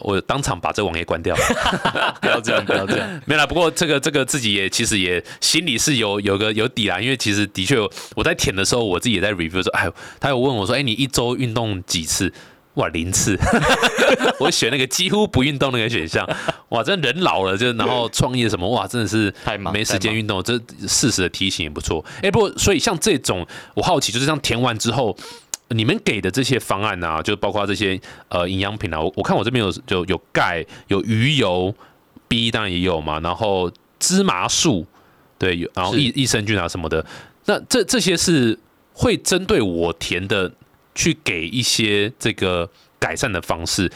[0.00, 1.36] 我当场把这网页关掉。
[2.20, 3.22] 不要这样，不要这样。
[3.26, 7.76] 没啦，不过这个这个自己也其实也心里是有有个有底啦，因为其实的确
[8.16, 12.32] 我在填的时候，我自己也在 review 说，哎，他有问我说，哎，你一周运动几次？
[12.74, 13.38] 哇，零次，
[14.38, 16.28] 我选那个几乎不运动那个选项，
[16.70, 22.04] 哇，真人老了就然后创业什么，哇，真的是太忙没时间运动，这适时的提醒也不错。
[22.22, 25.16] 哎，不过所以像这种，我好奇就是这样填完之后。
[25.72, 27.96] 你们给的这些方案啊，就包括这些
[28.28, 31.72] 呃营养品啊，我我看我这边有就有钙、有鱼油、
[32.26, 34.84] B 当然也有嘛，然后芝麻素，
[35.38, 37.06] 对，有然后益益生菌啊什么的，
[37.44, 38.58] 那这这些是
[38.92, 40.50] 会针对我填的
[40.94, 43.90] 去给一些这个改善的方式。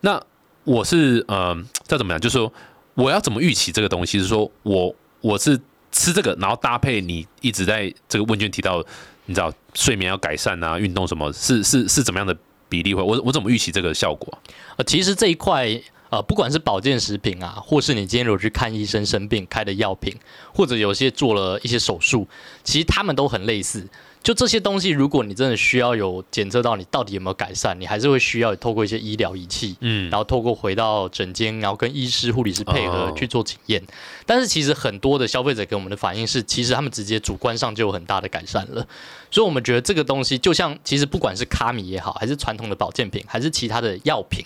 [0.00, 0.22] 那
[0.64, 2.20] 我是呃，这怎么讲？
[2.20, 2.52] 就是说
[2.94, 4.18] 我要怎么预期这个东西？
[4.18, 5.58] 是说我我是
[5.90, 8.84] 吃这个，然后搭配你一直在这个问卷提到，
[9.26, 12.36] 你知道睡眠要改善啊，运动什么，是是是怎么样的
[12.68, 13.02] 比例会？
[13.02, 14.38] 我我怎么预期这个效果？
[14.76, 15.80] 呃，其实这一块。
[16.10, 20.14] 呃，不管是保健食品啊，或是你今天如果去看医生生病开的药品，
[20.54, 22.28] 或者有些做了一些手术，
[22.62, 23.84] 其实他们都很类似。
[24.24, 33.82] 就这些东西，如果你真的需要有检测到你到底有没有改善，你还是会需要透过一些医疗仪器，嗯，然后透过回到诊间，然后跟医师、护理师配合去做检验。
[34.24, 38.86] 但是其实很多的消费者给我们的反应是，其实他们直接主观上就有很大的改善了。
[39.30, 44.42] 所以我们觉得这个东西，就像其实不管是卡米也好，还是传统的保健品，还是其他的药品。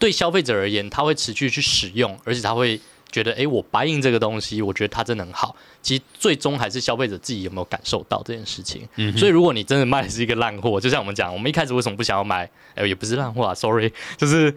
[0.00, 2.80] 对消费者而言，他会持续去使用，而且他会
[3.12, 5.54] 觉得，哎，我白印这个东西，我觉得它真的很好。
[5.82, 8.88] 其实最终还是消费者自己有没有感受到这件事情。
[8.96, 12.50] 嗯，所以如果你真的卖的是一个烂货，就像我们讲，我们一开始为什么不想要买？
[12.74, 14.52] 哎，也不是烂货啊，sorry， 就是。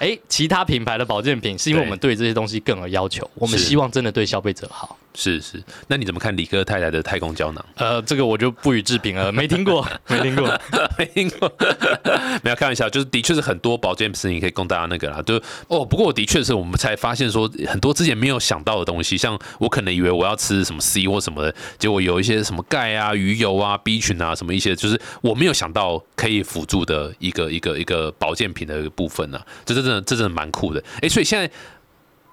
[0.00, 4.96] 哎，其他品牌的保健品是因为我们对这些东西更有要求，我们希望真的对消费者好。
[5.14, 7.64] 是是，那你怎么看李哥太太的太空胶囊？
[7.76, 10.60] 呃，这个我就不予置评了， 没听过，没听过，
[10.96, 11.52] 没听过，
[12.42, 15.20] 没有开玩笑，就是的确是很多保健品可以供大家那个啦。
[15.22, 15.34] 就
[15.68, 29.40] 哦，不过我的确是我们才发现说很多之前没有想到的东西，像我可能以为我要吃什么 C 或什么的，结果有一些什么钙啊、鱼油啊、B 群啊什么一些，就是我没有想到可以辅助的一个一个一个保健品的一个部分呢。
[29.64, 30.82] 这真的这真的蛮酷的。
[31.02, 31.50] 哎，所以现在。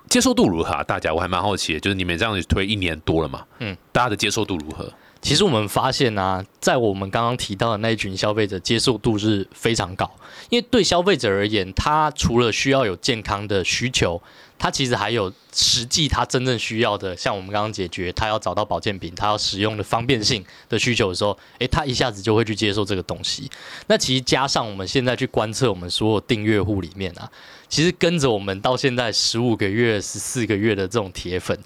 [0.09, 0.83] 接受度如何啊？
[0.83, 4.91] 大家我还蛮好奇的，就是你们这样子推一年多了嘛，嗯，大家的接受度如何？
[5.21, 10.09] 其实我们发现啊，在我们刚刚提到的那一群消费者，接受度是非常高，
[10.49, 14.21] 因为对消费者而言，他除了需要有健康的需求。
[14.59, 23.47] 他其实还有实际他真正需要的，像我们刚刚解决他要找到保健品，他要使用的方便性的需求的时候，诶，他一下子就会去接受这个东西。
[23.85, 27.29] 那其实加上我们现在去观测我们所有订阅户里面啊，
[27.69, 31.57] 其实跟着我们到现在十五个月、十四个月的这种铁粉。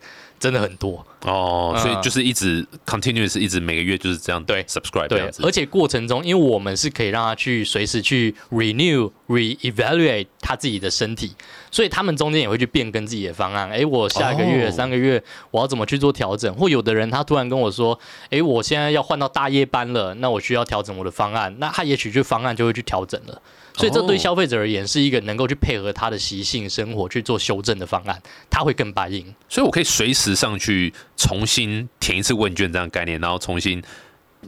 [0.41, 11.35] 真的很多哦，所以就是一直 continuous，一直每个月就是这样对 subscribe 这样子，而且过程中，因为我们是可以让他去随时去 renew、re-evaluate 他自己的身体，
[11.69, 13.69] 所以他们中间也会去变更自己的方案。
[13.69, 16.51] 哎，我下一个月、三个月我要怎么去做调整？
[16.55, 17.99] 或有的人他突然跟我说，
[18.31, 23.39] 哎，我现在要换到大夜班了，那我需要调整我的方案，那他也许就方案就会去调整了。
[23.77, 29.34] 所以这对消费者而言是一个能够去配合他的习性生活去做修正的方案，他会更白应。
[29.47, 33.81] 所以我可以随时上去重新填一次问卷这样概念，然后重新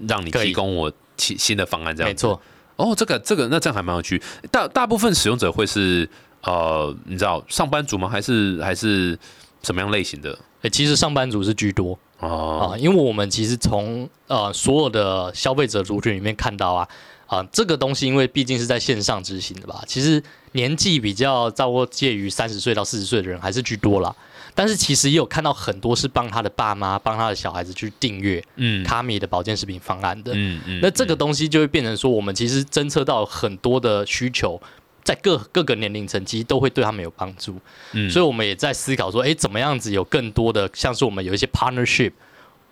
[0.07, 2.09] 让你提供我新新的方案这样。
[2.09, 2.39] 没错。
[2.75, 4.21] 哦，这个这个那这样还蛮有趣。
[4.51, 6.09] 大大部分使用者会是
[6.41, 8.09] 呃，你知道上班族吗？
[8.09, 9.17] 还是还是
[9.61, 10.37] 什么样类型的？
[10.63, 16.87] 诶，其实上班族是居多哦，啊，因为我们其实从呃所有的消费者族群里面看到啊。
[17.33, 24.15] 啊，这个东西因为毕竟是在线上执行的吧，其实年纪比较在握介于三十岁到四十岁的人还是居多啦。
[24.55, 30.31] 但是其实也有看到很多是帮他的爸妈、帮他的小孩子去订阅嗯卡米的保健食品方案的。
[30.35, 30.79] 嗯嗯。
[30.79, 34.61] 那这个东西就会变成说，我们其实侦测到很多的需求，
[35.03, 37.59] 在各各个年龄层其实都会对他们有帮助。
[37.93, 38.07] 嗯。
[38.11, 42.11] 所以我们也在思考说，哎，怎么样子有更多的像是我们有一些 partnership。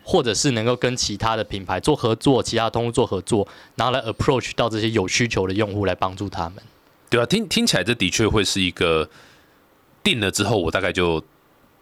[0.04, 6.56] 或者是能够跟其他的品牌做合作，其他通路做合作，然后来 approach 到这些有需求的用户来帮助他们。
[7.10, 9.10] 对啊，听听起来这的确会是一个
[10.02, 11.24] 定了之后，我大概就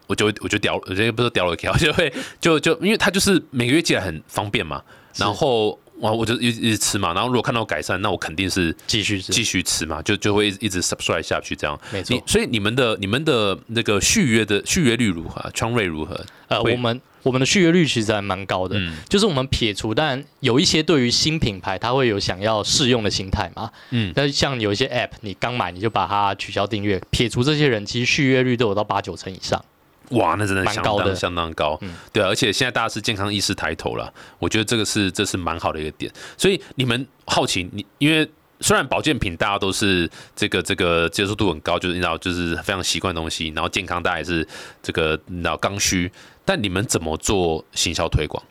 [0.07, 4.81] 我就我就掉，我觉得不是掉了条， 就会就就因为它就是每个月寄来很方便嘛，
[5.15, 11.79] 然后我我就一一直吃嘛，然后如果看到改善，那我肯定是继续继续吃嘛，就就会一直 subscribe 下去这样。
[11.93, 15.49] 没错，所以你们的你们的那个续约的续约率如何？
[15.51, 16.19] 窗位如何？
[16.47, 16.99] 呃，我们。
[17.23, 23.69] 我们的续约率其实还蛮高的，就是我们撇除，但有一些对于新品牌，他会有想要试用的心态嘛。
[23.91, 29.63] 嗯，那像有一些 App，你刚买你就把它取消订阅，撇除这些人，其实续约率都有到八九成以上。
[30.11, 31.77] 哇，那真的相当相当高。
[31.81, 36.11] 嗯，对，而且现在大家是健康意识抬头了，我觉得这个是这是蛮好的一个点。
[36.35, 38.27] 所以你们好奇，你因为
[38.61, 44.47] 虽然保健品大家都是这个这个接受度很高，就是你知道就是非常习惯的东西，然后健康大家也是
[44.81, 46.11] 这个你知道刚需。
[46.43, 48.43] 但你们怎么做行销推广？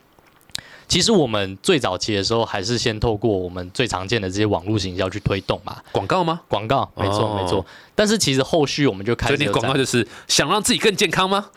[0.88, 5.77] 其实我们最早期的时候，还是先透过我们最常见的这些网络行销去推动嘛。
[5.92, 6.40] 广告吗？
[6.48, 7.64] 广告，没错没错。
[7.94, 11.51] 但是其实后续我们就开始广告，就是想让自己更健康吗？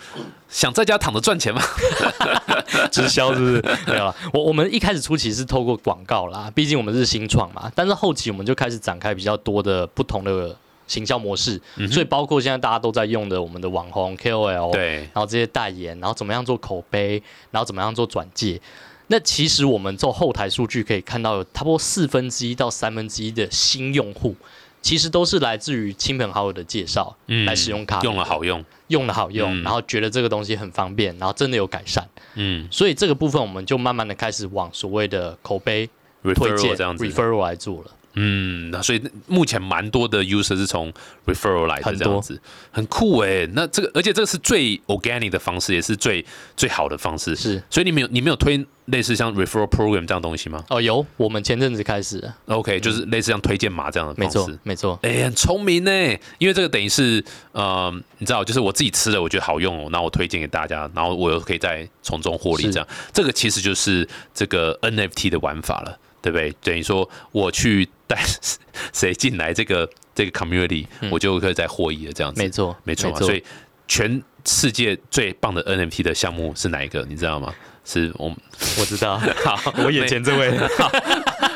[0.49, 1.61] 想在家躺着赚钱吗？
[2.91, 3.61] 直销是不是？
[3.87, 4.13] 没有。
[4.33, 7.71] 我我们一开始初期是透过广告啦，毕竟我们是新创嘛。
[7.73, 10.55] 但是后期我们就开始展开比较多的不同的。
[10.87, 18.59] 行销模式，所以包括现在大家都在用的我们的网红 KOL，对，然后这些代言，然后怎么样做口碑，然后怎么样做转介。
[19.11, 24.33] 那其实我们做后台数据可以看到，有差不多四分之一到三分之一的新用户，
[24.81, 27.99] 其实都是来自于亲朋好友的介绍，嗯来使用卡。
[28.03, 29.63] 用了好用，用了好用，嗯。
[29.63, 32.65] 然后觉得这个东西很方便，然后真的有改善，嗯。
[32.71, 35.89] 所以这个部分我们就慢慢的开始往所谓的口碑
[36.33, 37.91] 推荐这样子，referral 来做了。
[38.13, 40.91] 嗯，那所以目前蛮多的 user 是从
[41.25, 42.39] referral 来的这样子，
[42.71, 43.47] 很酷哎。
[43.53, 46.25] 那这个，而且这个是最 organic 的方式，也是最
[46.57, 47.35] 最好的方式。
[47.35, 54.59] 是所以你们有你们有推类似像 referral program 这样东西吗哦，有我们前阵子开始了，？OK，就是类似像推荐码这样的方式。
[54.63, 55.91] 没错，哎、很聪明呢，
[56.37, 66.51] 因为这个等于是，呃，你知道，就是我自己吃了，我觉得好用哦，然后我推荐给大家，然后我又可以再从中获利，这样，这个其实就是这个 NFT 的玩法了，对不对？
[66.61, 68.21] 等于说我去带
[68.93, 73.15] 谁进来这个这个 community，、我就可以再获益了，这样子，嗯没错没错。
[73.19, 73.43] 所以
[73.87, 77.03] 全世界最棒的 NFT 的项目是哪一个？
[77.09, 77.53] 你知道吗？
[77.83, 78.29] 是我
[78.79, 80.55] 我知道， 好，我眼前这位，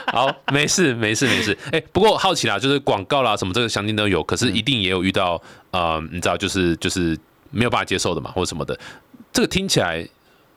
[0.08, 1.56] 好，没事没事没事。
[1.72, 5.40] 哎、不过好奇啦，就是广告啦什么这个详情都有，可是一定也有遇到
[5.72, 7.16] 呃，你知道就是就是
[7.52, 8.78] 没有办法接受的嘛，或者什么的。
[9.32, 10.08] 这个听起来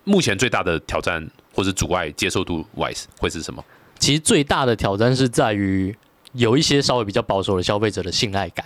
[0.04, 3.62] 目前最大的挑战或是阻碍接受度 wise 会是什么？
[3.98, 5.94] 其实最大的挑战是在于
[6.32, 8.64] 有一些稍微比较保守的消费者的信赖感，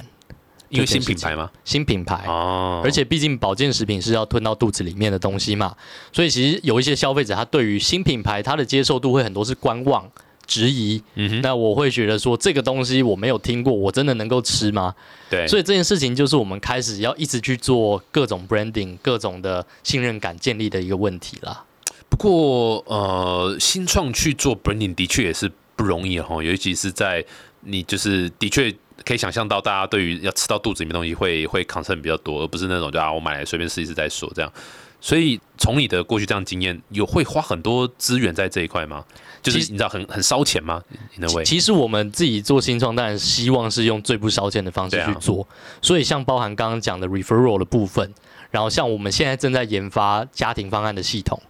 [0.69, 1.51] 因为新品牌吗？
[1.65, 2.25] 新品牌。
[2.27, 5.75] 哦，而且毕竟保健食品是要吞到肚子里面的东西嘛，
[6.13, 10.09] 所以其实有一些消费者他对于新品牌他的接受度会很多是观望、
[10.47, 11.03] 质疑。
[11.15, 14.95] 嗯哼，那我会觉得说这个东西我没有听过，我真的能够吃吗？
[15.31, 21.65] 对，所以这件事情就是我们开始要一直去做各种 branding、各种的信任感建立的一个问题啦。
[22.13, 27.25] 不过呃，新创去做 branding 的确也是不容易哈，尤其是在
[27.61, 28.71] 你就是的确
[29.03, 34.53] 可以想象到，大家对于要吃到肚子里面东西会会 concern 比较多，而不是那种就啊我买来随便试一试再说这样。
[35.01, 39.03] 所以从你的过去这样经验，有会花很多资源在这一块吗？
[39.43, 40.83] 就是你知道很很烧钱吗？
[41.17, 41.43] 那位？
[41.45, 45.49] 其实我们自己做新创，当然希望是用最不烧钱的方式去做。
[45.81, 48.13] 所以像包含刚刚讲的 referral 的部分，
[48.51, 51.43] 然后像我们现在正在研发家庭方案的系统，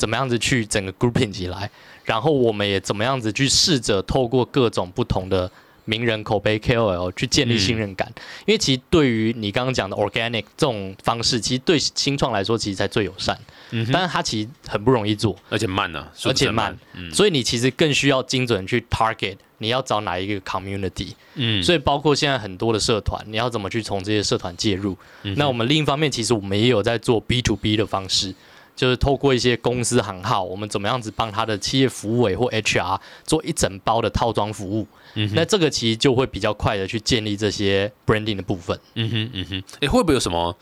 [0.00, 1.70] 怎么样子去整个 grouping 起来，
[2.04, 5.50] 然后我们也怎么样子去试着透过各种不同的
[5.84, 8.10] 名人口碑 KOL 去建立信任感。
[8.46, 13.38] 因为其实对于你刚刚讲的 organic 这种方式，其实对新创来说其实才最友善，
[13.72, 15.36] 嗯，但是它其实很不容易做。
[15.50, 21.08] 而且慢呢、啊，而且慢，嗯所以你其实更需要精准去 target，你要找哪一个 community。
[21.34, 24.96] 嗯，所以包括现在很多的社团，你要怎么去从这些社团介入？
[25.24, 28.34] 嗯那我们另一方面，其实我们也有在做 B to B 的方式，
[28.74, 34.86] 就是透过一些公司行号，我们怎么样子帮他的企业服务委或 HR 做一整包的套装服务。
[35.34, 38.78] 那这个其实就会比较快的去建立这些 branding 的部分。
[38.94, 40.56] 嗯哼，嗯哼，哎、会不会有什么？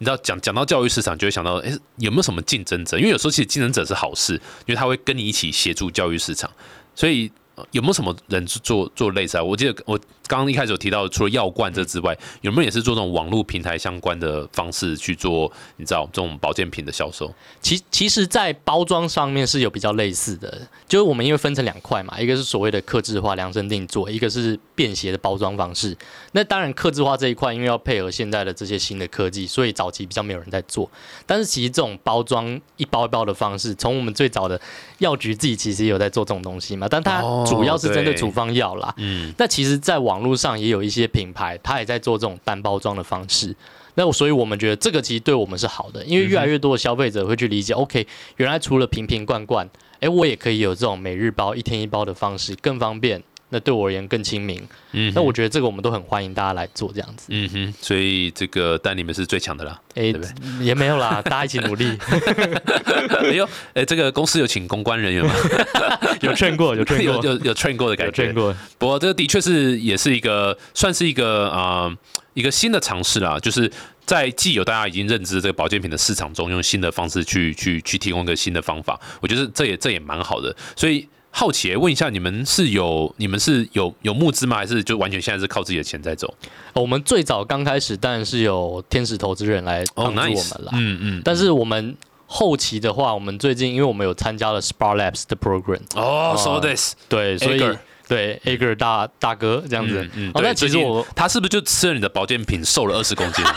[0.00, 2.96] 你知道讲讲到教育市场，就会想到，哎、有没有什么竞争者？
[2.96, 4.34] 因为有时候其实竞争者是好事，
[4.66, 6.48] 因为他会跟你一起协助教育市场。
[6.94, 9.42] 所以、呃有没有什么人做做类似啊？
[9.42, 15.50] 我记得我刚刚一开始有提到，除了药罐这之外，有没有也是做这种网络平台相关的方式去做？
[15.78, 17.32] 你知道这种保健品的销售？
[17.60, 25.96] 其其实，在包装上面是有比较类似的，就是我们因为分成两块嘛，一个是所谓的克制化量身定做，一个是便携的包装方式。
[26.32, 30.88] 那当然，克制化这一块，因为要配合现在的这些新的科技，所以早期比较没有人在做。
[31.24, 34.60] 但是其实这种包装一包一包的方式，从我们最早的
[34.98, 38.92] 药局自己其实也有在做这种东西嘛，但它哦主要是针对对处方药啦。
[38.98, 43.54] 嗯，那其实，在网络上也有一些品牌，它也在做这种单包装的方式。
[43.94, 49.68] 那所以我们觉得这个其实对我们是好的，因为越来越多的消费者会去理解、o k 原来除了瓶瓶罐罐，
[50.00, 53.22] 诶，我也可以有这种每日包、一天一包的方式，更方便。
[53.50, 54.60] 那对我而言更亲民。
[54.92, 57.26] 嗯，那我觉得这个我们都很欢迎大家来做这样子。
[57.30, 59.80] 嗯哼，所以这个但你们是最强的啦。
[59.94, 61.96] 诶，对不也没有啦，大家一起努力。
[63.20, 65.32] 哎呦，哎，这个公司有请公关人员吗？
[66.22, 68.34] 有劝过，有劝 有过，有有 train 过的感觉有劝。
[68.34, 68.56] 过。
[68.78, 71.96] 不过这个的确是也是一个算是一个啊、呃
[72.34, 73.68] 一个新的尝试啦，就是
[74.06, 80.54] 在既有大家已经认知这个保健品的市场中，用新的方式去去去提供一个新的方法，我觉得这也这也蛮好的。
[80.76, 84.56] 所以好奇问一下，你们是有你们是有有募资吗？
[84.56, 86.32] 还是就完全现在是靠自己的钱在走？
[86.72, 90.72] 我们最早刚开始当然是有天使投资人来哦帮助我们啦。
[90.74, 100.02] 嗯嗯，但是我们后期的话，我们最近因为我们有参加了 Spar Labs 的 program，哦，so 哦 this 对，所以 Ager 对 Ager 大大哥这样子。
[100.02, 103.44] 嗯嗯，哦，对那其实我他是不是就吃了你的保健品，瘦了二十公斤？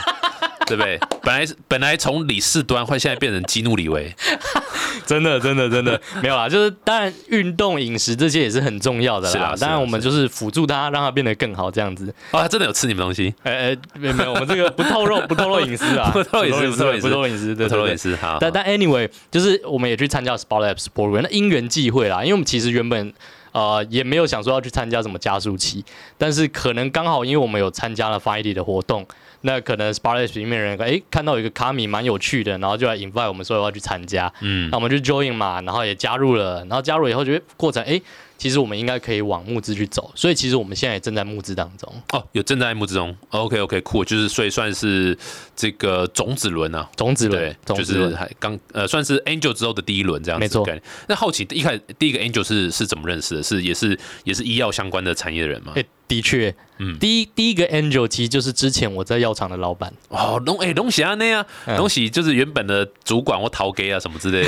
[0.75, 0.99] 对不对？
[1.21, 4.13] 本来本来从李四端，换现在变成激怒李维。
[5.05, 9.49] 真的真的真的 没有啦，就是当然运动饮食这些也是很重要的是啊是啊。
[9.51, 12.13] 啦当然我们就是辅助他，让他变得更好这样子。
[12.31, 13.33] 哦，他真的有吃你们东西？
[13.43, 18.37] 哎哎，没有没有，我们这个不透露不透露隐私啊，不透露隐私不透露隐私，不透露隐私，哈。
[18.39, 23.13] 但但 anyway，就是我们也去参加 Spot Labs program，那因缘际会啦，因为我们其实原本
[23.53, 25.83] 呃，也没有想说要去参加什么加速器，
[26.17, 29.05] 但是可能刚好因为我们有参加了 f i d y 的活动，
[29.41, 38.01] 那可能 Spark 里面人哎看到有一个卡米蛮有趣的，然后就来 invite 我们说要去参加，嗯，那我们就 join 嘛，然后也加入了，然后加入以后觉得过程哎。
[38.37, 41.87] 其实我们应该可以往募资去走，所以其实我们现在也正在募资当中。
[42.11, 43.15] 哦，有正在募资中。
[43.29, 45.15] OK OK，酷，就是所以算是
[45.55, 50.43] 这个种子轮啊，种子轮，就是还刚呃，算是 Angel 之后的第一轮这样子。
[50.43, 50.67] 没错。
[51.07, 53.43] 那好奇一开始第一个 Angel 是是怎么认识的？
[53.43, 55.73] 是也是也是医药相关的产业的人吗？
[56.11, 59.93] 的确，嗯，第一第一个 Angel 其实就是之前我在药厂的老板。
[60.09, 61.45] 哦，龙哎龙喜啊那样，
[61.77, 64.43] 龙喜就是原本的主管或陶给啊什么之类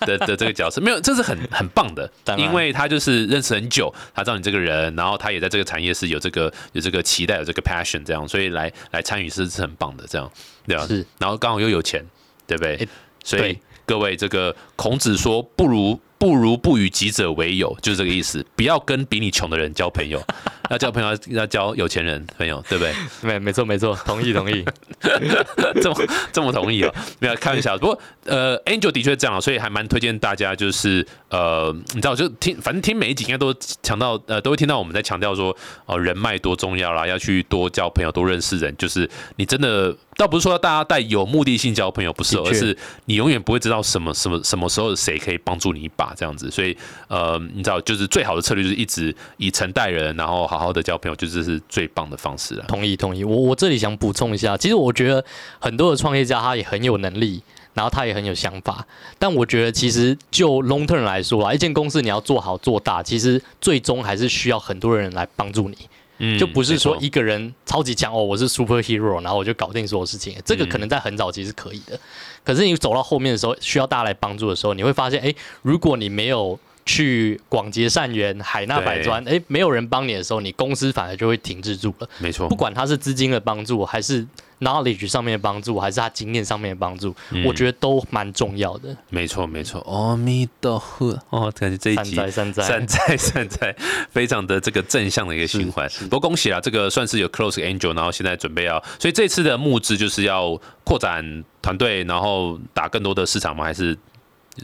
[0.00, 10.28] 的 的这个角色，没有，这是很很棒的，因为他就是认识很久，他知道你这个人，然后他也在这个产业是有这个有这个期待有这个 passion 这样，所以来来参与是是很棒的这样，
[10.66, 12.04] 对啊，是，然后刚好又有钱，
[12.48, 12.88] 对不对？
[13.22, 16.00] 所以各位这个孔子说不如。
[16.20, 18.44] 不如不与己者为友，就是这个意思。
[18.54, 20.22] 不要跟比你穷的人交朋友，
[20.68, 22.94] 要交朋友要交有钱人朋友，对不对？
[23.22, 24.62] 没没错没错，同意同意，
[25.80, 25.96] 这么
[26.30, 26.94] 这么同意哦。
[27.20, 35.56] 没有开玩笑，不过呃，Angel 的确这样，所以还蛮推荐大家，就是呃，你知道，就听，反正听每一集应该都强调，呃，都会听到我们在强调说，
[35.86, 39.96] 哦，人脉多重要啦，要去多交朋友，多认识人，就是你真的。
[40.16, 46.50] 倒不是说大家带有目的性交朋友，不是，而是你永远不会知道什么什么什么时候谁可以帮助你一把这样子。
[46.50, 46.76] 所以，
[47.08, 52.64] 呃，你知道，就是最好的策略就是一直以诚待人，然后好好的交朋友，就这是最棒的方式了。
[52.68, 53.24] 同意，同意。
[53.24, 55.24] 我我这里想补充一下，其实我觉得
[55.58, 57.42] 很多的创业家他也很有能力，
[57.74, 58.86] 然后他也很有想法，
[59.18, 65.76] 但我觉得其实就 long term 来说啊，一间公司你要做好做大，其实最终还是需要很多人来帮助你。
[66.22, 70.36] 嗯就不是说一个人超级强哦，我是 super hero，然后我就搞定所有事情。
[70.44, 71.98] 这个可能在很早期是可以的，
[72.44, 82.08] 可是你走到后面的时候，需要大家来帮助的时候，你会发现，哎，如果你没有去广结善缘、海纳百川，哎，没有人帮你的时候，你公司反而就会停滞住了。
[82.18, 84.26] 没错，不管它是资金的帮助还是。
[84.60, 88.96] Knowledge 上面的帮助，还是他经验上面的帮助，我觉得都蛮重要的。
[89.08, 89.80] 没错，没错。
[89.80, 93.76] 阿弥陀佛，哦，感觉这一集善哉善哉善哉 善哉，
[94.10, 95.88] 非常的这个正向的一个循环。
[96.02, 103.64] 不过恭喜啊，这个算是有 close angel，然后现在准备要，所以这次的募资就是要扩展团队，然后打更多的市场吗？
[103.64, 103.96] 还是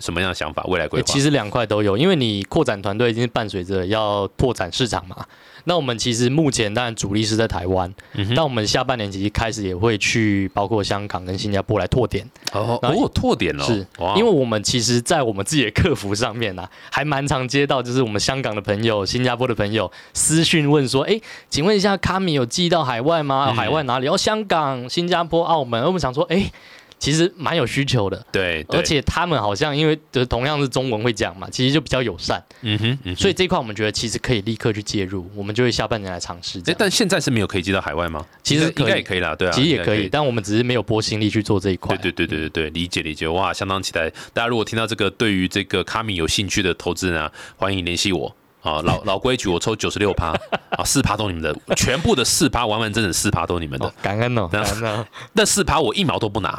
[0.01, 0.63] 什么样的想法？
[0.65, 1.07] 未来规划？
[1.07, 5.25] 其实两块都有，因为你扩展团队，已经是伴随着要拓展市场嘛。
[5.69, 7.93] 那我们其实目前当然主力是在台湾，
[8.35, 12.25] 但我们下半年其实开始也会去包括香港跟新加坡来拓点。
[12.53, 13.85] 哦，哦，拓点了，是，
[14.17, 23.53] 因为我们其实，在我们自己的客服上面呢，还蛮常接到就是我们香港的朋友、新加坡的朋友私讯问说，哎，请问一下卡米有寄到海外吗？
[23.53, 24.07] 海外哪里？
[24.07, 25.85] 哦，香港、新加坡、澳门。
[25.85, 26.51] 我们想说，哎。
[26.99, 36.59] 其实蛮有需求的，对，而且他们好像因为就是同样是中文会讲嘛，其实就比较友善，嗯哼，所以这一块我们觉得其实可以立刻去介入，我们就会下半年来尝试。
[36.67, 38.25] 哎，但现在是没有可以接到海外吗？
[38.43, 41.97] 其实应该也可以啦，对啊，其实也可以，但我们只是没有拨心力去做这一块。
[41.99, 44.11] 对对对对对对，理解理解，哇，相当期待。
[44.33, 48.35] 大家如果听到这个，对于这个卡米有兴趣的投资人啊，欢迎联系我。
[48.63, 50.35] 啊，老 老规矩，我抽九十六趴。
[50.71, 56.59] 啊，四趴都你们的，全部的四趴完完整整四趴都你们的，感恩哦，感恩哦， 那四趴我一毛都不拿。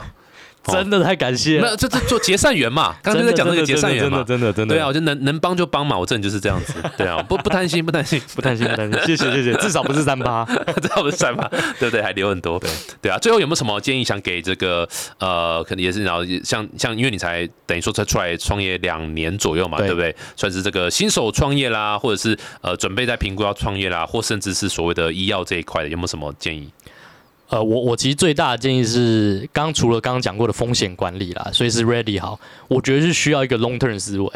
[0.74, 2.96] 真的太感谢，没有这这做结善缘嘛？
[3.04, 4.24] 刚才在讲那个结善缘嘛？
[4.24, 10.46] 真的真的对啊，我就能能帮就帮嘛，我这人就是这样子，对啊，不不贪心不贪心不贪心不担心，谢谢谢谢， 至少不是三八，
[10.82, 11.48] 至少不是三八，
[11.80, 12.02] 对不对？
[12.02, 12.70] 还留很多，对
[13.02, 13.18] 对啊。
[13.20, 14.88] 最后有没有什么建议想给这个
[15.20, 20.16] 呃，可能也是然后像像因为你才等于说才出来创业两年左右嘛，对不对？
[20.36, 26.70] 算是这个新手创业啦，或者是呃准备在评估要创业啦，或甚至是所谓的医药这一块的，有没有什么建议？
[27.50, 34.32] 呃，我我其实最大的建议是，刚除了刚刚讲过的风险管理啦，所以是 ready 好，我觉得是需要一个 long term 思维，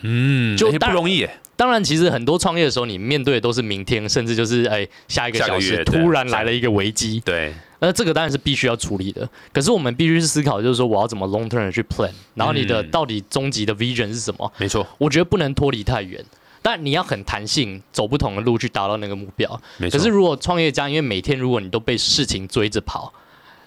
[0.00, 1.26] 嗯，就不容易。
[1.54, 9.28] 当然，其实很多创业的时候，你面对的都是明天，甚至就是哎下一个小时突然来了一个危机，对，那这个当然是必须要处理的。
[9.52, 14.52] 可是我们必须是思考，就是说我要怎么 long term 去 plan，然后你的到底终极的 vision 是什么？
[14.56, 16.24] 没错，我觉得不能脱离太远。
[16.62, 19.60] 但你要很弹性，走不同的路去达到那个目标。
[19.90, 23.12] 可是如果创业家，因为每天如果你都被事情追着跑，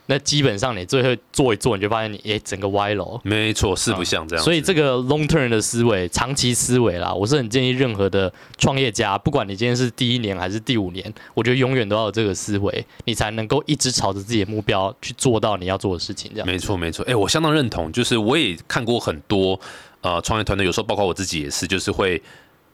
[0.07, 3.17] 那基本上你最后做一做，你就发现你诶整个歪楼。
[3.23, 4.43] 没错，四不像这样。
[4.43, 16.29] 所以这个 long term 的思维，长期思维啦，我是很建议任何的创业家，不管你今天是第一年还是第五年，我觉得永远都要有这个思维，你才能够一直朝着自己的目标去做到你要做的事情。
[16.33, 16.47] 这样。
[16.47, 17.05] 没错，没错。
[17.05, 19.57] 哎，我相当认同，就是我也看过很多
[20.01, 22.21] 呃创业团队，有时候包括我自己也是，就是会。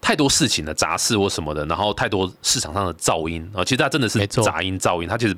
[0.07, 5.35] 太多事情了杂事或什么的，然后太多市场上的噪音啊，其实它真的是杂音噪音，它其实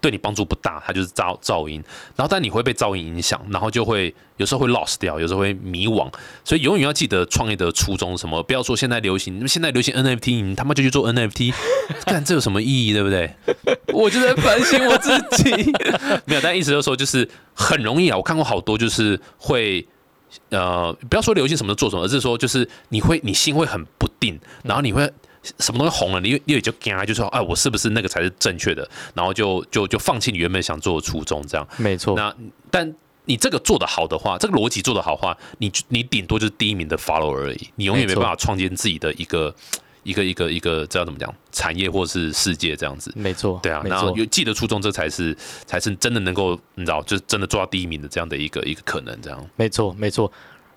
[0.00, 1.84] 对你帮助不大，它就是噪噪音。
[2.16, 6.10] 然后但你会被噪音影响，然后就会有时候会 lost 掉，有时候会迷惘。
[6.46, 11.52] 所以永远要记得创业的初衷，什么不要说现在流行，现在流行 NFT，你他妈就去做 NFT，
[12.06, 13.30] 干这有什么意义，对不对？
[13.92, 15.50] 我就在反省我自己，
[16.24, 18.16] 没有，但意思就是说，就是很容易啊。
[18.16, 19.86] 我看过好多，就是会
[20.50, 25.10] 呃，不要说流行什么做什么，而是说就是你会你心会很不定，然后你会。
[25.60, 28.88] 什么东西红了，你你也就惊，就说哎，我是不是那个才是正确的？
[29.14, 32.16] 然后就就就放弃你原本想做的初衷，这样没错。
[32.16, 32.34] 那
[32.68, 32.92] 但
[33.26, 39.54] 你这个做的好的话，这个逻辑做的好的话，你你顶多就是第一名的 follow 而已，你永远没办法创建自己的一个
[40.06, 43.12] 一个一个一个这要怎么讲产业或是世界这样子。
[43.16, 43.82] 没错，对啊。
[43.84, 45.36] 然后有记得初衷，这才是
[45.66, 49.20] 才是真的能够你知道，就是真的做到第一名的这样的一个一个可能。
[49.20, 50.30] 这样没错没错。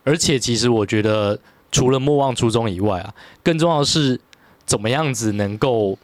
[0.03, 1.39] 而且其实我觉得，
[1.71, 3.13] 除了莫忘初衷以外啊，
[3.43, 4.19] 更重要的是。
[4.65, 5.97] 怎么样子能够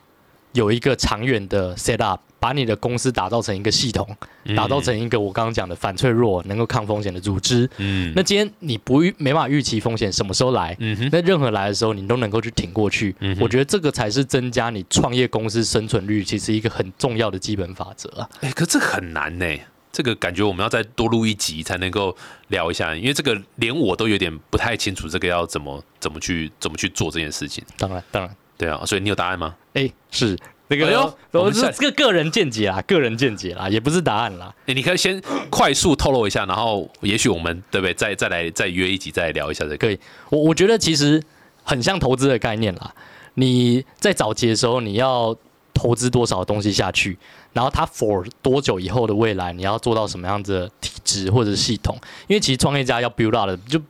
[0.55, 4.07] 有一个长远的 set up，把你的公司打造成一个系统，
[4.55, 7.69] 打造成一个我刚刚讲的反脆弱、能够抗风险的组织。
[7.77, 13.13] 嗯，那今天你不预没法预期风险什么时候来，嗯那任何来的时候你都能够去挺过去。
[13.19, 18.29] 嗯，我觉得这个才是增加你创业公司生存率其实一个很重要的基本法则啊。
[18.39, 19.45] 哎，可这很难呢。
[19.91, 22.15] 这个感觉我们要再多录一集才能够
[22.47, 27.61] 聊一下，因为这个连我都有点不太清楚，这个要怎么怎么去怎么去做这件事情。
[27.77, 28.35] 当然，当然。
[28.57, 29.55] 对啊，所以你有答案吗？
[29.73, 30.37] 哎，是
[30.67, 34.53] 那个，我是这个个人见解啦，个人见解啦，也不是答案啦。
[34.65, 37.93] 哎，你可以先快速透露一下，然后也许我们对不对？
[37.93, 39.77] 再再来再约一集再聊一下这个。
[39.77, 39.99] 可以，
[40.29, 41.21] 我我觉得其实
[41.63, 42.93] 很像投资的概念啦。
[43.33, 45.35] 你在早期的时候，你要
[45.73, 47.17] 投资多少东西下去，
[47.51, 51.95] 然后它 for 多久以后的未来，你要做到什么样子的体制或者是系统？
[52.27, 53.81] 因为其实创业家要 build up 的就。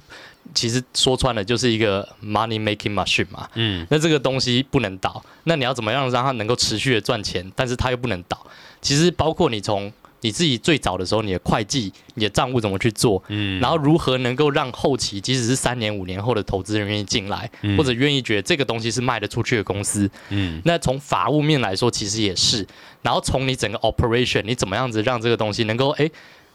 [0.55, 8.47] 其实说穿了就是一个 money making machine 嘛，嗯，那这个东西不能倒，那你要怎么样让它能够持续的赚钱，但是它又不能倒？
[8.81, 9.91] 其实包括你从
[10.21, 22.65] 你自己最早的时候，你的会计、你的账务怎么去做，嗯，然后如何能够让后期即使是三年、五年后的投资人愿意进来，或者愿意觉得这个东西是卖得出去的公司，嗯，那从法务面来说，其实也是，
[23.01, 26.09] 然后从你整个 operation，你怎么样子让这个东西能够哎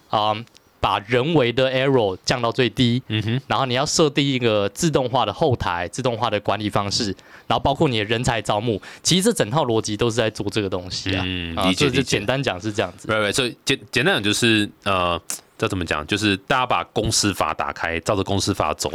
[0.09, 0.34] 啊。
[0.81, 7.14] 把人为的 error 降到最低，嗯哼，然后你要设定一个自动化的后台、自动化的管理方式，
[7.47, 11.22] 然后包括你的人才招募，其实这整套逻辑都是在做这个东西啊。
[11.24, 11.91] 嗯，理解。
[11.91, 13.07] 就简单讲是这样子。
[13.07, 15.20] 对对，所以简简单讲就是呃，
[15.59, 16.07] 这怎么讲？
[16.07, 18.91] 就是大家把公司法打开，照着公司法走，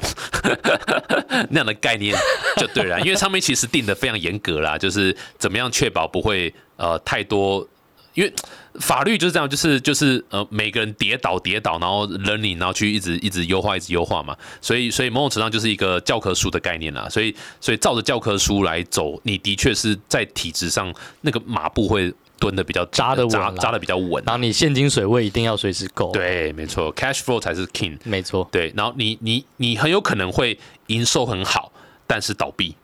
[1.51, 2.17] 那样的概念
[2.57, 2.99] 就对了。
[3.01, 7.67] 因为上面其实定的非常严格啦，就是怎么样确保不会呃太多。
[8.15, 8.33] 因为
[8.79, 14.35] 法律就是这样，就是就是呃，每个人跌倒跌倒，然后 learning，然后去一直一直优化，一直优化嘛。
[14.61, 17.07] 所以所以某种程度上就是一个教科书的概念啦。
[17.09, 24.23] 所以所以照着教科书来走，你的确是在体质上那个马步会蹲的比较扎的扎扎的比较稳。
[24.25, 26.11] 然后你现金水位一定要随时够。
[26.11, 27.97] 对，没错，cash flow 才是 king。
[28.03, 28.73] 没错，对。
[28.75, 30.57] 然后你你你很有可能会
[30.87, 31.71] 营收很好，
[32.05, 32.75] 但是倒闭。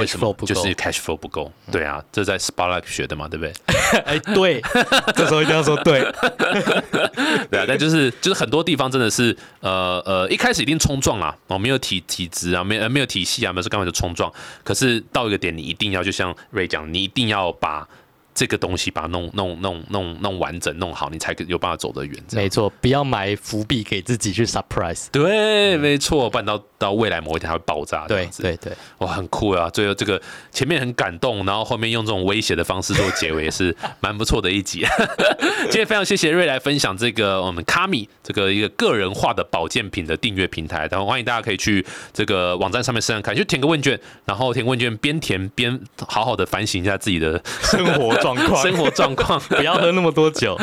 [0.00, 1.50] 为什么就是 cash flow 不够？
[1.70, 3.52] 对啊，这在 Spark 学的嘛，对不对？
[4.04, 4.60] 哎，对，
[5.14, 6.00] 这时候一定要说对。
[7.50, 14.32] 对啊，但就是就是很多地方真的是呃呃，一开始一定冲撞啦，哦，没有体体质啊，没呃没有体系啊，没有是刚开始冲撞。
[14.62, 17.86] 可是到一个点，你一定要就像瑞讲，你一定要把。
[18.36, 22.20] 这个东西把它弄弄弄弄弄完整弄好，你才有办法走得远。
[22.32, 25.06] 没错，不要埋伏笔给自己去 surprise。
[25.12, 28.06] 对，没错，不然到到未来某一天它会爆炸。
[28.06, 29.68] 对对对，哇，很酷啊！
[29.70, 30.20] 最后这个
[30.50, 34.84] 前面很感动，然后后面用这种威胁的方式做结尾，也是蛮不错的一集。
[35.70, 45.78] 今天非常谢谢瑞来分享这个我们卡米这个一个个人化的保健品的订阅平台，然后欢迎大家可以去这个网站上面试试看，就填个问卷，然后填问卷边填边
[46.08, 48.14] 好好的反省一下自己的生活。
[48.24, 50.56] 状况， 生活状况， 不要喝那么多酒。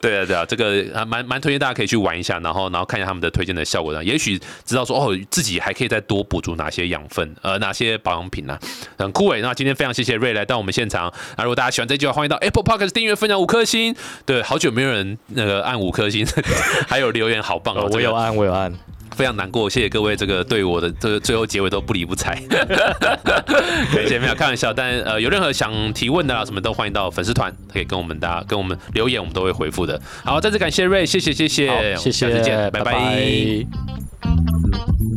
[0.00, 8.58] 对啊，对啊，这个还蛮蛮推荐大家可以去玩一下，然后然后看一下他们的推荐的效果，也许知道说哦，自己还可以再多补足哪些养分，呃，哪些保养品呢？
[8.98, 9.40] 很酷诶。
[9.40, 11.12] 那今天非常谢谢瑞来到我们现场。
[11.36, 13.94] 那如果大家喜欢这句话，欢迎到 Apple Podcast 订阅、分享五颗星。
[14.24, 16.26] 对，好久没有人那个按五颗星，
[16.88, 17.88] 还有留言好棒哦。
[17.92, 18.72] 我有按，我有按。
[19.16, 29.98] 非常难过，谢谢各位，这个对我的这个最后结尾都不理不睬， 感谢没有开玩笑，但呃有任何想提问的啊，什么都欢迎到粉丝团可以跟我们大家跟我们留言，我们都会回复的。
[30.22, 34.05] 好，再次感谢瑞，谢谢谢谢，谢谢，再见，拜拜。
[34.26, 35.15] Thank you.